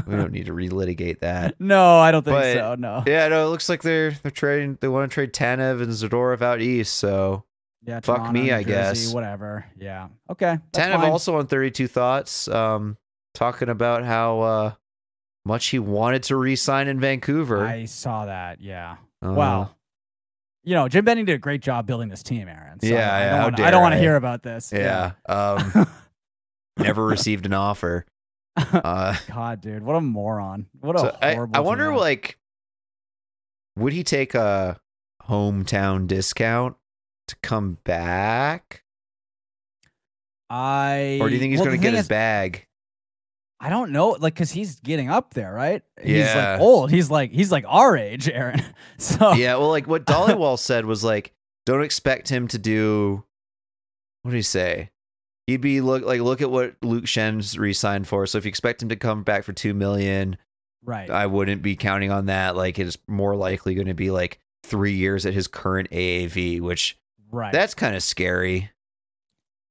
[0.05, 1.55] we don't need to relitigate that.
[1.59, 2.75] no, I don't think But- so.
[2.75, 3.03] No.
[3.07, 4.77] Yeah, no, it looks like they're they're trading.
[4.81, 6.95] They want to trade Tanev and Zadorov out east.
[6.95, 7.45] So
[7.83, 7.99] Yeah.
[8.01, 9.13] fuck Toronto, me, New I Jersey, guess.
[9.13, 9.65] Whatever.
[9.79, 10.09] Yeah.
[10.29, 10.57] Okay.
[10.73, 11.11] Tanev fine.
[11.11, 12.97] also on Thirty Two Thoughts, um,
[13.33, 14.71] talking about how uh,
[15.47, 17.65] much he wanted to re-sign in Vancouver.
[17.65, 18.61] I saw that.
[18.61, 18.97] Yeah.
[19.25, 19.71] Uh, Wow.
[20.63, 22.79] You know, Jim Benning did a great job building this team, Aaron.
[22.81, 23.97] So Yeah, I yeah, don't how wanna- I dare don't want I.
[23.97, 24.73] to hear about this.
[24.75, 25.11] Yeah.
[25.27, 25.87] Um,
[26.77, 28.05] never received an offer.
[28.57, 30.65] Uh, God, dude, what a moron!
[30.79, 31.55] What a so I, horrible.
[31.55, 31.97] I wonder, GM.
[31.99, 32.39] like,
[33.77, 34.79] would he take a
[35.29, 36.75] hometown discount
[37.27, 38.83] to come back,
[40.49, 42.65] I or do you think he's well, going to get his is, bag?
[43.59, 45.81] I don't know, like, cause he's getting up there, right?
[46.01, 46.51] He's Yeah.
[46.53, 46.91] like old.
[46.91, 48.61] He's like he's like our age, Aaron.
[48.97, 51.33] So yeah, well, like what Dhaliwal said was like,
[51.65, 53.23] don't expect him to do.
[54.21, 54.91] What did he say?
[55.47, 58.27] He'd be look like look at what Luke Schenn's re-signed for.
[58.27, 60.37] So if you expect him to come back for two million,
[60.83, 61.09] right.
[61.09, 62.55] I wouldn't be counting on that.
[62.55, 66.97] Like it's more likely going to be like three years at his current AAV, which
[67.31, 67.53] right.
[67.53, 68.69] that's kind of scary.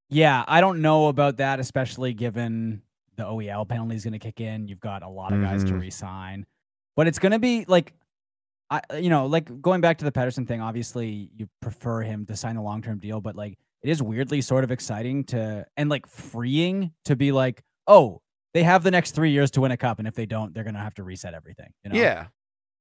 [0.09, 2.81] yeah, I don't know about that, especially given
[3.17, 4.69] the OEL penalty is going to kick in.
[4.69, 5.81] You've got a lot of guys to Mhm.
[5.81, 6.47] resign,
[6.97, 7.93] but it's going to be like,
[8.71, 10.61] I you know, like going back to the Pettersson thing.
[10.61, 14.41] Obviously, you prefer him to sign a long term deal, but like it is weirdly
[14.41, 18.21] sort of exciting to and like freeing to be like, oh,
[18.55, 20.65] they have the next three years to win a cup, and if they don't, they're
[20.65, 21.73] going to have to reset everything.
[21.85, 21.97] You know?
[22.01, 22.27] Yeah.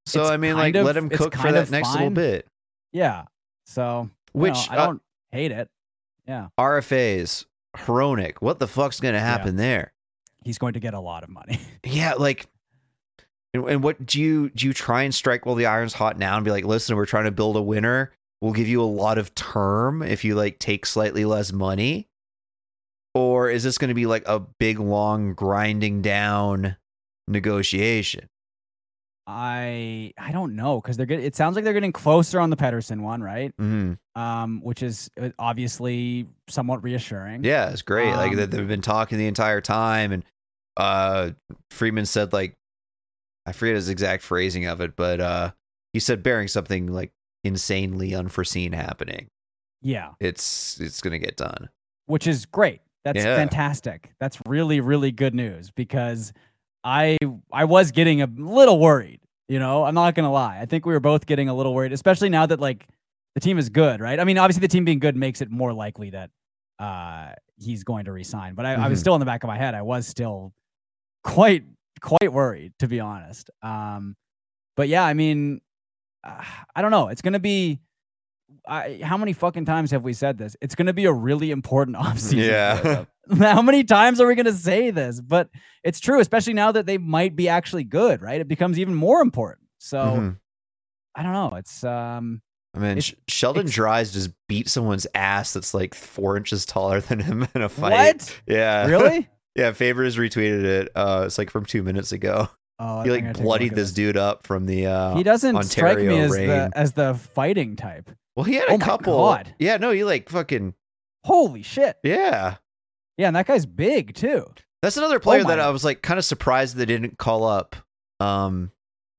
[0.07, 2.47] So It's I mean, like, of- let him cook for that next little bit.
[2.91, 3.25] yeah.
[3.67, 5.69] So you Which, know, I uh, don't hate it.
[6.27, 7.45] Yeah, RFAs,
[7.77, 9.93] Hronek, what the fuck's going to happen there?
[10.45, 11.59] He's going to get a lot of money.
[11.83, 12.47] Yeah, like
[13.53, 14.67] And, and what do you do?
[14.67, 17.25] You try and strike while the iron's hot now and be like, listen, we're trying
[17.25, 18.11] to build a winner.
[18.41, 22.07] We'll give you a lot of term if you like take slightly less money.
[23.13, 26.75] Or is this going to be like a big long grinding down
[27.27, 28.27] negotiation?
[29.27, 31.19] I I don't know because they're good.
[31.19, 33.53] It sounds like they're getting closer on the Pettersson one, right?
[33.57, 37.43] hmm Um, which is uh, obviously somewhat reassuring.
[37.43, 38.13] Yeah, it's great.
[38.13, 40.23] like Um, that they've been talking the entire time, and
[40.77, 41.31] uh,
[41.71, 42.55] Friedman said like,
[43.45, 45.51] I forget his exact phrasing of it, but uh,
[45.93, 47.11] he said bearing something like
[47.43, 49.27] insanely unforeseen happening,
[49.81, 51.69] yeah, it's it's gonna get done.
[52.07, 52.81] which is great.
[53.03, 53.35] That's Yeah.
[53.35, 54.13] fantastic.
[54.19, 56.33] That's really really good news because
[56.83, 57.17] I
[57.51, 59.19] I was getting a little worried.
[59.47, 60.57] You know, I'm not gonna lie.
[60.59, 62.87] I think we were both getting a little worried, especially now that like
[63.35, 64.19] the team is good, right?
[64.19, 66.31] I mean, obviously the team being good makes it more likely that
[66.79, 68.55] uh he's going to resign.
[68.55, 69.01] But I, I was Mhm.
[69.01, 69.75] still in the back of my head.
[69.75, 70.51] I was still
[71.25, 71.63] quite
[72.01, 73.49] quite worried to be honest.
[73.61, 74.15] Um,
[74.77, 75.59] but yeah, I mean,
[76.23, 76.43] uh,
[76.75, 77.09] I don't know.
[77.09, 77.79] It's gonna be.
[78.67, 80.55] I, how many fucking times have we said this?
[80.61, 82.47] It's going to be a really important offseason.
[82.47, 83.05] Yeah.
[83.53, 85.19] how many times are we going to say this?
[85.21, 85.49] But
[85.83, 88.41] it's true, especially now that they might be actually good, right?
[88.41, 89.67] It becomes even more important.
[89.79, 90.37] So Mhm.
[91.15, 91.53] I don't know.
[91.57, 92.41] It's um
[92.75, 97.01] I mean, It's- Sheldon it's- Dries just beat someone's ass that's like four inches taller
[97.01, 97.91] than him in a fight.
[97.91, 99.27] what Yeah, really?
[99.55, 100.91] yeah, Favors retweeted it.
[100.95, 102.49] Uh, it's like from two minutes ago.
[102.77, 104.87] Oh, He like gonna take a bloodied at this dude up from the.
[104.87, 106.47] uh He doesn't strike me as rain.
[106.47, 108.11] the as the fighting type.
[108.35, 109.15] Well, he had Oh a my couple.
[109.17, 109.55] God.
[109.59, 110.73] Yeah, no, he like fucking
[111.23, 111.97] Holy shit!
[112.03, 112.55] yeah.
[113.17, 114.45] Yeah, and that guy's big too.
[114.81, 117.45] That's another player that Oh my- I was like kind of surprised they didn't call
[117.45, 117.77] up.
[118.19, 118.71] Um,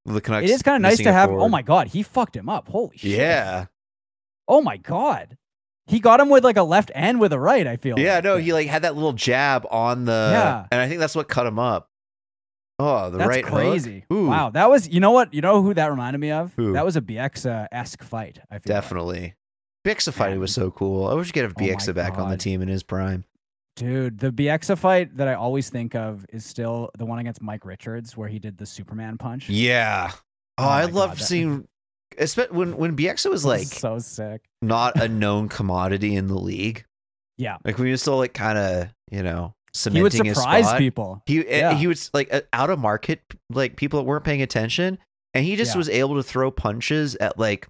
[0.05, 0.45] the Canucks.
[0.45, 1.30] it is kind of nice to have.
[1.30, 2.68] Oh my god, he fucked him up.
[2.68, 3.11] Holy shit!
[3.12, 3.66] Yeah,
[4.47, 5.39] Oh my god,
[5.87, 7.66] he got him with like a left and with a right.
[7.66, 7.99] I feel.
[7.99, 8.16] yeah.
[8.16, 8.24] like.
[8.24, 10.30] No, he like had that little jab on the.
[10.32, 10.66] Yeah.
[10.70, 11.91] and I think that's what cut him up.
[12.78, 14.05] Oh, the That's right crazy.
[14.11, 14.87] Wow, that was.
[14.87, 15.32] You know what?
[15.32, 16.53] You know who that reminded me of?
[16.57, 16.74] Who?
[16.74, 18.39] That was a Bieksa uh, esque fight.
[18.51, 18.82] I feel like.
[18.82, 19.34] definitely.
[19.87, 20.41] Bieksa fighting Man.
[20.41, 21.07] was so cool.
[21.07, 23.24] I wish we could have Oh Bieksa back on the team in his prime.
[23.76, 27.64] Dude, the Bieksa fight that I always think of is still the one against Mike
[27.64, 29.49] Richards where he did the Superman punch.
[29.49, 30.11] Yeah.
[30.59, 31.68] Oh, Oh I love God, seeing.
[32.51, 34.43] When when Bieksa was like so sick.
[34.62, 36.85] not a known commodity in the league.
[37.39, 37.57] Yeah.
[37.64, 40.64] Like when we were still like kind of you know cementing He would his surprise
[40.67, 40.79] spot.
[40.79, 41.23] people.
[41.27, 41.75] He eh, Yeah.
[41.75, 44.99] he was like out of market, like people that weren't paying attention,
[45.35, 45.79] and he just Yeah.
[45.79, 47.67] was able to throw punches at like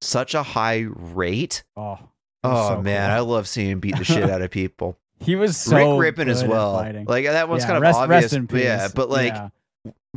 [0.00, 1.62] such a high rate.
[1.76, 1.98] Oh.
[2.42, 3.16] Oh so man, cool.
[3.16, 4.96] I love seeing him beat the shit out of people.
[5.22, 6.72] He was so Rick Rypien as well.
[7.06, 8.32] Like that one's Yeah, kind of rest, obvious.
[8.32, 9.34] Rest yeah, but like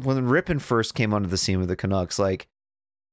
[0.01, 2.47] when Rippin first came onto the scene with the Canucks, like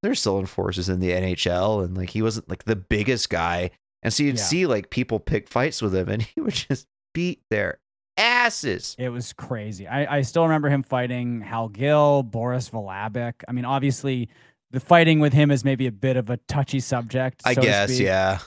[0.02, 3.70] they're still enforcers in the NHL, and like he wasn't like the biggest guy,
[4.02, 4.42] and so you'd Yeah.
[4.44, 7.78] see like people pick fights with him, and he would just beat their
[8.16, 8.94] asses.
[8.98, 9.86] It was crazy.
[9.86, 13.34] I, I still remember him fighting Hal Gill, Boris Valabik.
[13.48, 14.28] I mean, obviously,
[14.70, 17.42] the fighting with him is maybe a bit of a touchy subject.
[17.44, 18.38] I so to guess, speak, yeah.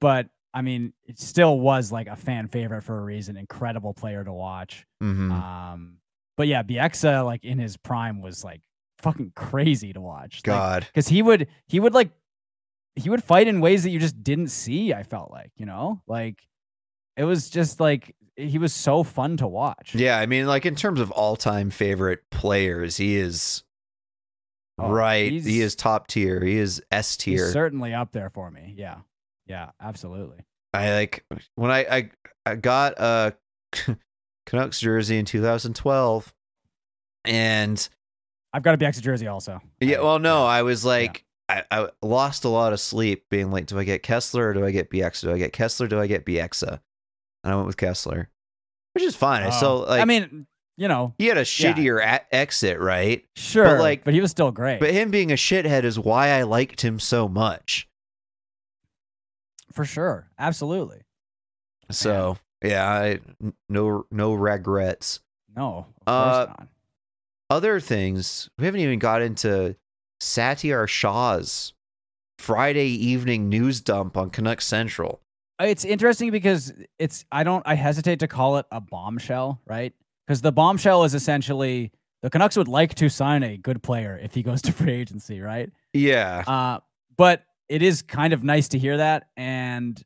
[0.00, 3.36] But I mean, it still was like a fan favorite for a reason.
[3.36, 4.86] Incredible player to watch.
[5.00, 5.96] hmm Um,
[6.36, 8.60] but yeah, Bieksa like in his prime was like
[9.04, 10.42] fucking crazy to watch.
[10.42, 12.10] God, because he would he would like
[12.96, 14.92] he would fight in ways that you just didn't see.
[14.92, 16.42] I felt like you know, like
[17.16, 19.94] it was just like he was so fun to watch.
[19.94, 20.18] yeah.
[20.18, 23.62] I mean, like in terms of all-time favorite players, he is
[24.76, 25.30] Oh, right.
[25.30, 26.42] He is top tier.
[26.44, 27.48] He is S tier.
[27.52, 28.74] certainly up there for me.
[28.76, 28.98] Yeah,
[29.46, 30.38] yeah, absolutely.
[30.72, 31.24] I like
[31.54, 32.10] when I I,
[32.44, 33.34] I got a
[34.46, 36.34] Canucks jersey in 2012,
[37.24, 37.88] and
[38.54, 39.60] I've got a Bieksa jersey also.
[39.80, 43.66] yeah, well, no, I was like, I, I lost a lot of sleep, being like,
[43.66, 45.22] do I get Kesler or do I get Bieksa?
[45.22, 45.82] Do I get Kesler?
[45.82, 46.80] Or do I get Bieksa?
[47.42, 48.28] And I went with Kesler,
[48.94, 49.42] which is fine.
[49.42, 49.50] I Oh.
[49.50, 50.00] still like.
[50.00, 50.46] I mean,
[50.76, 53.24] you know, he had a shittier a- exit, right?
[53.36, 56.28] sure, But like- but he was still great But him being a shithead is why
[56.30, 57.88] I liked him so much.
[59.72, 60.30] for sure.
[60.38, 61.02] Absolutely.
[61.90, 63.20] So yeah, I,
[63.68, 65.20] no no regrets.
[65.54, 66.68] No, of Uh, course not.
[67.50, 69.76] Other things we haven't even got into
[70.20, 71.72] Satiar Shah's
[72.38, 75.20] Friday evening news dump on Canucks Central.
[75.60, 79.92] It's interesting because it's I don't I hesitate to call it a bombshell, right?
[80.26, 81.92] Because the bombshell is essentially
[82.22, 85.40] the Canucks would like to sign a good player if he goes to free agency,
[85.40, 85.70] right?
[85.92, 86.42] Yeah.
[86.46, 86.80] Uh,
[87.16, 90.02] but it is kind of nice to hear that, and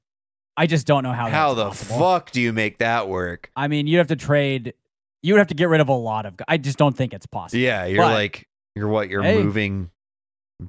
[0.57, 1.29] I just don't know how.
[1.29, 1.99] How the possible.
[1.99, 3.51] fuck do you make that work?
[3.57, 4.75] I mean, you'd have to trade.
[5.23, 6.37] You would have to get rid of a lot of.
[6.47, 7.61] I just don't think it's possible.
[7.61, 9.09] Yeah, you're But- like you're what?
[9.09, 9.43] You're Hey.
[9.43, 9.91] moving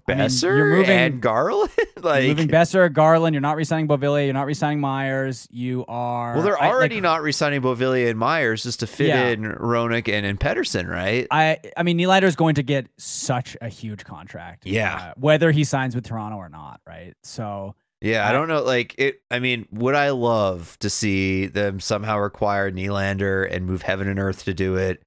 [0.08, 1.72] I mean, Boeser you're moving- and Garland.
[2.02, 3.34] like, You're moving Boeser, Garland.
[3.34, 4.26] You're not resigning Beauvillier.
[4.26, 5.48] You're not resigning Myers.
[5.50, 6.36] You are.
[6.36, 9.30] well, they're I- like, already not resigning Beauvillier and Myers just to fit Yeah.
[9.30, 11.26] in Hronek and, and Pettersson, right?
[11.32, 14.66] I I mean Nylander is going to get such a huge contract.
[14.68, 14.96] Yeah.
[14.96, 17.16] uh, whether he signs with Toronto or not, right?
[17.24, 18.64] So Yeah, I don't know.
[18.64, 19.22] Like it.
[19.30, 24.20] I mean, would I love to see them somehow require Nylander and move heaven and
[24.20, 25.02] earth to do it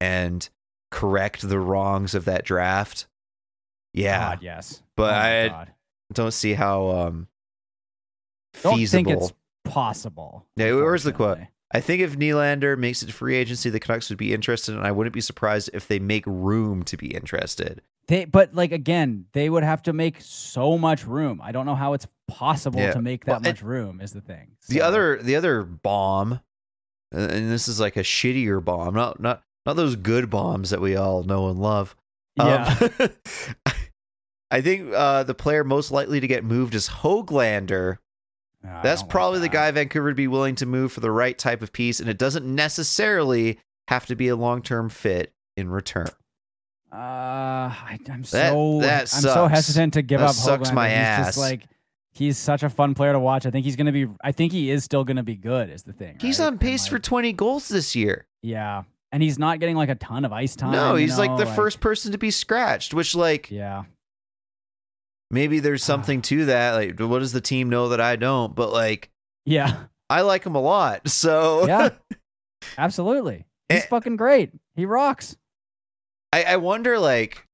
[0.00, 0.48] and
[0.90, 3.06] correct the wrongs of that draft?
[3.92, 4.82] Yeah, God, yes.
[4.96, 5.72] but Oh I God.
[6.14, 7.28] don't see how um
[8.62, 9.04] don't feasible.
[9.04, 9.32] think it's
[9.64, 10.46] possible.
[10.56, 11.38] Yeah, where's the quote?
[11.70, 14.86] I think if Nylander makes it to free agency, the Canucks would be interested, and
[14.86, 17.82] I wouldn't be surprised if they make room to be interested.
[18.06, 21.40] They, but like again, they would have to make so much room.
[21.42, 22.92] I don't know how it's possible Yeah.
[22.92, 24.00] to make that it- much room.
[24.00, 24.52] Is the thing.
[24.68, 26.40] The other, the other bomb,
[27.12, 30.96] and this is like a shittier bomb, not not not those good bombs that we
[30.96, 31.94] all know and love.
[32.36, 33.08] yeah, Um,
[34.50, 37.98] I think uh, the player most likely to get moved is Hoglander.
[38.62, 41.10] No, That's don't like probably the guy Vancouver would be willing to move for the
[41.12, 45.32] right type of piece, and it doesn't necessarily have to be a long term fit
[45.56, 46.08] in return.
[46.92, 50.34] Uh, I, I'm That- so that I'm so hesitant to give That up.
[50.34, 50.74] sucks Hoglander.
[50.74, 51.26] my he's ass.
[51.26, 51.66] Just like
[52.12, 53.44] he's such a fun player to watch.
[53.46, 54.06] I think he's gonna be.
[54.22, 55.70] I think he is still gonna be good.
[55.70, 56.16] Is the thing.
[56.20, 56.46] He's right?
[56.46, 58.26] on pace for 20 goals this year.
[58.42, 60.72] yeah, and he's not getting like a ton of ice time.
[60.72, 63.84] no, he's like know, the first person to be scratched, which like Yeah,
[65.30, 66.72] maybe there's something to that.
[66.74, 68.54] Like, what does the team know that I don't?
[68.54, 69.10] But like,
[69.46, 71.08] yeah, I like him a lot.
[71.08, 71.90] So yeah.
[72.78, 73.86] Absolutely, he's Eh.
[73.86, 74.50] fucking great.
[74.74, 75.36] He rocks.
[76.32, 77.46] I, I wonder like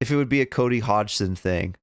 [0.00, 1.74] if it would be a Cody Hodgson thing,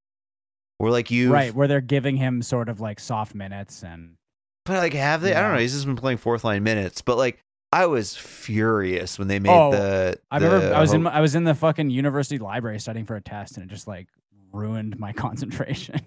[0.78, 4.14] where like you Right, where they're giving him sort of like soft minutes and
[4.64, 5.34] But like, have they?
[5.34, 5.58] I don't know.
[5.58, 7.38] He's just been playing fourth line minutes, but like,
[7.72, 10.18] I was furious when they made Oh, the.
[10.30, 13.16] I remember the I was in I was in the fucking university library studying for
[13.16, 14.08] a test and it just like
[14.54, 16.00] ruined my concentration.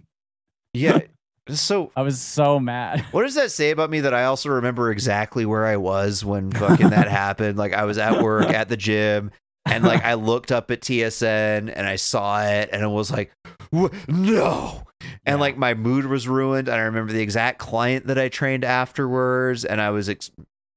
[0.73, 0.99] yeah.
[1.49, 3.05] So I was so mad.
[3.11, 6.51] what does that say about me that I also remember exactly where I was when
[6.51, 7.57] fucking that happened?
[7.57, 9.31] Like I was at work at the gym.
[9.65, 13.31] And like I looked up at TSN and I saw it and it was like,
[13.71, 14.83] no.
[15.25, 15.35] And Yeah.
[15.35, 16.67] like my mood was ruined.
[16.67, 19.63] And I remember the exact client that I trained afterwards.
[19.63, 20.31] And I was ex-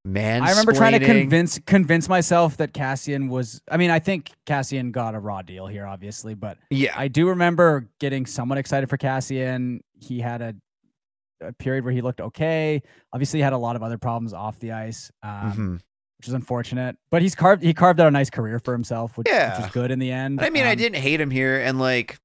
[0.04, 0.42] man.
[0.42, 4.92] I remember trying to convince convince myself that Kassian was I mean, I think Kassian
[4.92, 6.94] got a raw deal here obviously, but Yeah.
[6.96, 9.80] I do remember getting somewhat excited for Kassian.
[9.98, 10.54] He had a,
[11.42, 12.82] a period where he looked okay.
[13.12, 15.72] Obviously, he had a lot of other problems off the ice, um, Mhm.
[16.18, 16.96] which is unfortunate.
[17.10, 19.64] But he's carved he carved out a nice career for himself, which, which Yeah.
[19.64, 20.40] is good in the end.
[20.42, 22.18] I mean, I Um, didn't hate him here, and like,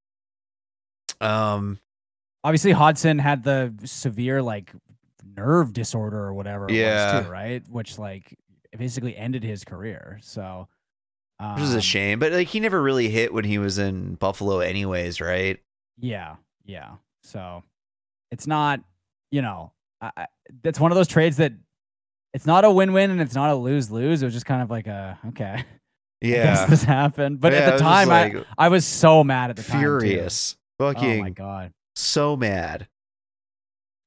[1.21, 1.79] um,
[2.43, 4.71] Obviously, Hodgson had the severe like
[5.35, 6.67] nerve disorder or whatever.
[6.69, 7.17] It Yeah.
[7.19, 7.63] was too, right?
[7.69, 8.37] Which like
[8.77, 10.19] basically ended his career.
[10.21, 10.67] So,
[11.39, 14.15] um, which is a shame, but like he never really hit when he was in
[14.15, 15.59] Buffalo, anyways, right?
[15.97, 16.95] Yeah, yeah.
[17.23, 17.63] So
[18.31, 18.81] it's not,
[19.31, 19.71] you know,
[20.01, 20.27] I, I,
[20.63, 21.53] it's one of those trades that
[22.33, 24.21] it's not a win-win and it's not a lose-lose.
[24.21, 25.65] It was just kind of like a okay, I
[26.21, 27.39] Yeah, this happened.
[27.39, 29.63] But Yeah, at the was just, time, like, I I was so mad at the
[29.63, 29.79] time.
[29.81, 32.87] furious, Oh fucking my god, so mad.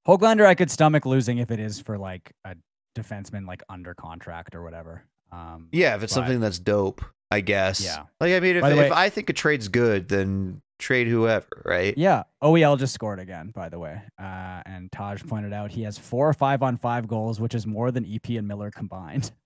[0.09, 2.57] Hoglander, I could stomach losing if it is for like a
[2.97, 5.05] defenseman like under contract or whatever.
[5.31, 7.81] Um, Yeah, if it's but- something that's dope, I guess.
[7.85, 8.05] Yeah.
[8.21, 11.93] like I mean, if, the if I think a trade's good, then trade whoever, right?
[11.99, 14.01] Yeah, OEL just scored again, by the way.
[14.19, 17.67] Uh, and Taj pointed out he has four or five on five goals, which is
[17.67, 19.31] more than EP and Miller combined.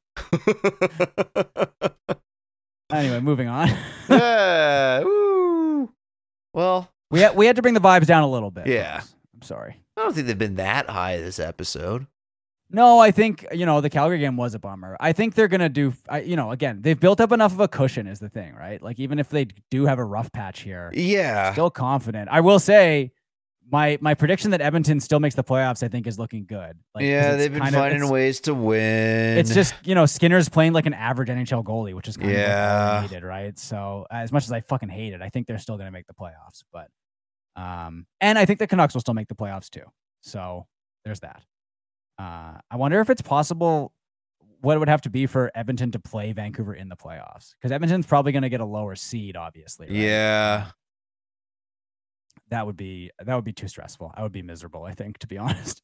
[2.92, 3.68] Anyway, moving on.
[4.10, 5.00] yeah.
[5.02, 5.90] Woo.
[6.52, 8.66] Well, we had we had to bring the vibes down a little bit.
[8.66, 9.00] Yeah.
[9.34, 9.81] I'm sorry.
[10.02, 12.06] I don't think they've been that high this episode.
[12.74, 14.96] No, I think you know the Calgary game was a bummer.
[14.98, 15.92] I think they're gonna do.
[16.08, 18.80] I, you know, again, they've built up enough of a cushion, is the thing, right?
[18.82, 21.52] Like even if they do have a rough patch here, Yeah.
[21.52, 22.30] still confident.
[22.32, 23.12] I will say,
[23.70, 26.78] my my prediction that Edmonton still makes the playoffs, I think, is looking good.
[26.94, 29.36] Like, yeah, they've been of- finding it's- ways to win.
[29.38, 32.36] It's just you know Skinner's playing like an average NHL goalie, which is kind of
[32.38, 33.02] Yeah.
[33.02, 33.56] we needed, right?
[33.58, 36.06] So as much as I fucking hate it, I think they're still going to make
[36.06, 36.64] the playoffs.
[36.72, 36.88] But
[37.56, 39.84] um, and I think the Canucks will still make the playoffs too.
[40.22, 40.66] So
[41.04, 41.42] there's that.
[42.18, 43.92] Uh, I wonder if it's possible.
[44.60, 47.54] What it would have to be for Edmonton to play Vancouver in the playoffs?
[47.54, 49.88] Because Edmonton's probably going to get a lower seed, obviously.
[49.88, 49.96] right?
[49.96, 50.66] yeah.
[52.50, 54.12] that would be that would be too stressful.
[54.14, 54.84] I would be miserable.
[54.84, 55.82] I think, to be honest,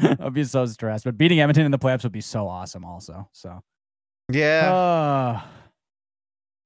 [0.00, 1.04] I'd be so stressed.
[1.04, 3.28] But beating Edmonton in the playoffs would be so awesome, also.
[3.32, 3.62] So.
[4.32, 4.72] Yeah.
[4.72, 5.40] Uh,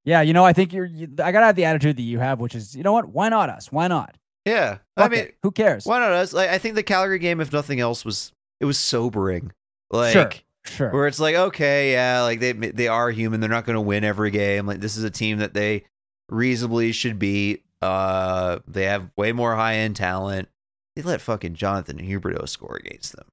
[0.04, 0.86] yeah, you know, I think you're.
[0.86, 3.08] You, I gotta have the attitude that you have, which is, you know what?
[3.08, 3.72] Why not us?
[3.72, 4.16] Why not?
[4.48, 4.78] Yeah.
[4.96, 5.36] I mean, it.
[5.42, 5.84] who cares?
[5.86, 6.32] why not us?
[6.32, 9.52] Like, I think the Calgary game, if nothing else, was it was sobering.
[9.90, 10.30] Like, sure,
[10.64, 10.90] sure.
[10.90, 13.40] where it's like, okay, yeah, like they they are human.
[13.40, 14.66] They're not going to win every game.
[14.66, 15.84] Like, this is a team that they
[16.28, 17.64] reasonably should beat.
[17.80, 20.48] Uh, they have way more high end talent.
[20.96, 23.26] They let fucking Jonathan Huberdeau score against them.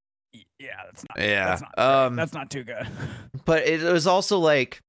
[0.60, 1.26] Yeah, that's not.
[1.26, 2.88] Yeah, that's not, um, that's not too good.
[3.46, 4.82] But it was also like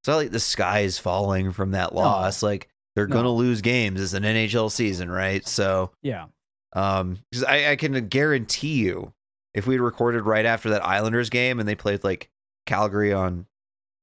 [0.00, 2.40] it's not like the sky is falling from that loss.
[2.42, 2.68] Like
[3.00, 3.16] they're No.
[3.16, 4.00] gonna lose games.
[4.00, 5.46] It's an NHL season, right?
[5.46, 6.26] So yeah,
[6.74, 9.12] um, 'cause I, I can guarantee you,
[9.54, 12.28] if we recorded right after that Islanders game and they played like
[12.66, 13.46] Calgary on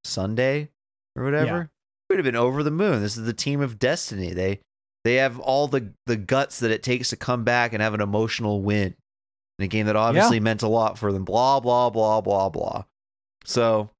[0.04, 0.70] Sunday
[1.16, 1.70] or whatever,
[2.10, 3.00] we'd have been over the moon.
[3.00, 4.32] This is the team of destiny.
[4.32, 4.60] They
[5.04, 8.00] they have all the the guts that it takes to come back and have an
[8.00, 8.94] emotional win
[9.58, 11.24] in a game that obviously meant a lot for them.
[11.24, 12.84] Blah blah blah blah blah.
[13.44, 13.90] So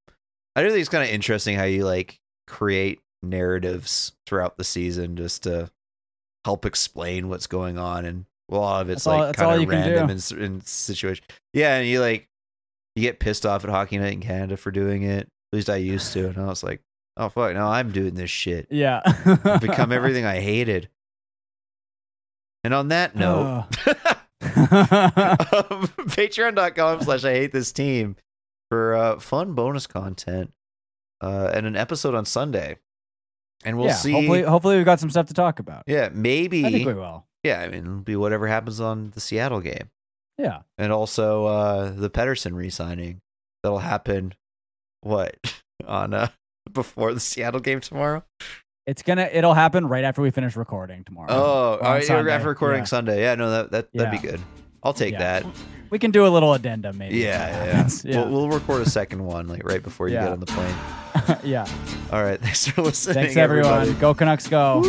[0.57, 5.17] I do think it's kind of interesting how you like create narratives throughout the season
[5.17, 5.71] just to
[6.45, 10.17] help explain what's going on and a lot of it's That's like kind of random
[10.17, 10.37] do.
[10.37, 11.25] in, in situation.
[11.53, 12.29] Yeah, and you like
[12.97, 15.23] you get pissed off at Hockey Night in Canada for doing it.
[15.53, 16.81] At least I used to, and I was like,
[17.17, 18.67] oh fuck, no, I'm doing this shit.
[18.71, 19.01] yeah.
[19.61, 20.89] Become everything I hated.
[22.65, 23.67] And on that note,
[24.43, 28.17] um, patreon.com slash I hate this team
[28.71, 30.53] for uh, fun bonus content
[31.21, 32.79] uh, and an episode on Sunday.
[33.65, 34.13] And we'll yeah, see.
[34.13, 35.83] Hopefully, hopefully we've got some stuff to talk about.
[35.87, 36.65] yeah, maybe.
[36.65, 37.27] I think we will.
[37.43, 39.91] Yeah, I mean, it'll be whatever happens on the Seattle game.
[40.39, 40.61] Yeah.
[40.77, 43.21] And also uh, the Pettersson re signing.
[43.63, 44.35] That'll happen,
[45.01, 45.37] what,
[45.87, 46.29] on uh,
[46.73, 48.25] before the Seattle game tomorrow?
[48.87, 49.29] It's gonna.
[49.33, 51.29] It'll happen right after we finish recording tomorrow.
[51.31, 52.85] Oh, Or all on right, after recording Yeah.
[52.87, 53.21] Sunday.
[53.23, 54.41] Yeah, no, that, that, that'd be good.
[54.83, 55.45] I'll take that.
[55.91, 57.19] We can do a little addendum, maybe.
[57.19, 57.89] Yeah, yeah.
[58.05, 58.21] yeah.
[58.25, 60.25] We'll, we'll record a second one, like right before you Yeah.
[60.25, 60.75] get on the plane.
[61.45, 61.67] yeah.
[62.13, 62.41] All right.
[62.43, 63.15] Thanks for listening.
[63.15, 63.73] Thanks everyone.
[63.73, 64.01] everybody.
[64.01, 64.83] Go Canucks, go.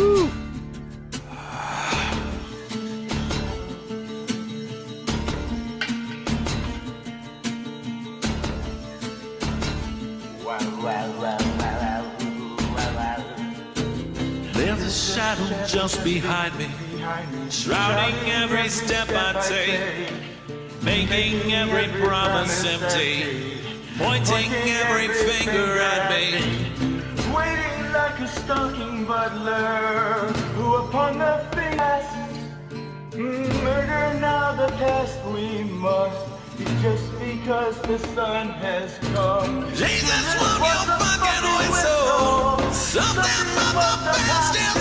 [14.54, 16.68] There's a shadow just behind me,
[17.50, 20.08] shrouding every step I take,
[20.82, 23.58] making every promise empty,
[23.98, 24.50] pointing
[24.80, 26.40] every finger at me.
[27.34, 32.16] Waiting like a stalking butler who upon the fast
[33.14, 36.26] murder now the past we must
[36.80, 39.68] just because the sun has come.
[39.74, 42.72] Jesus, won't you fucking whistle?
[42.72, 44.79] Something from the past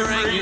[0.00, 0.41] enough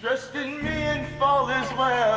[0.00, 2.09] Trust in me and fall as well.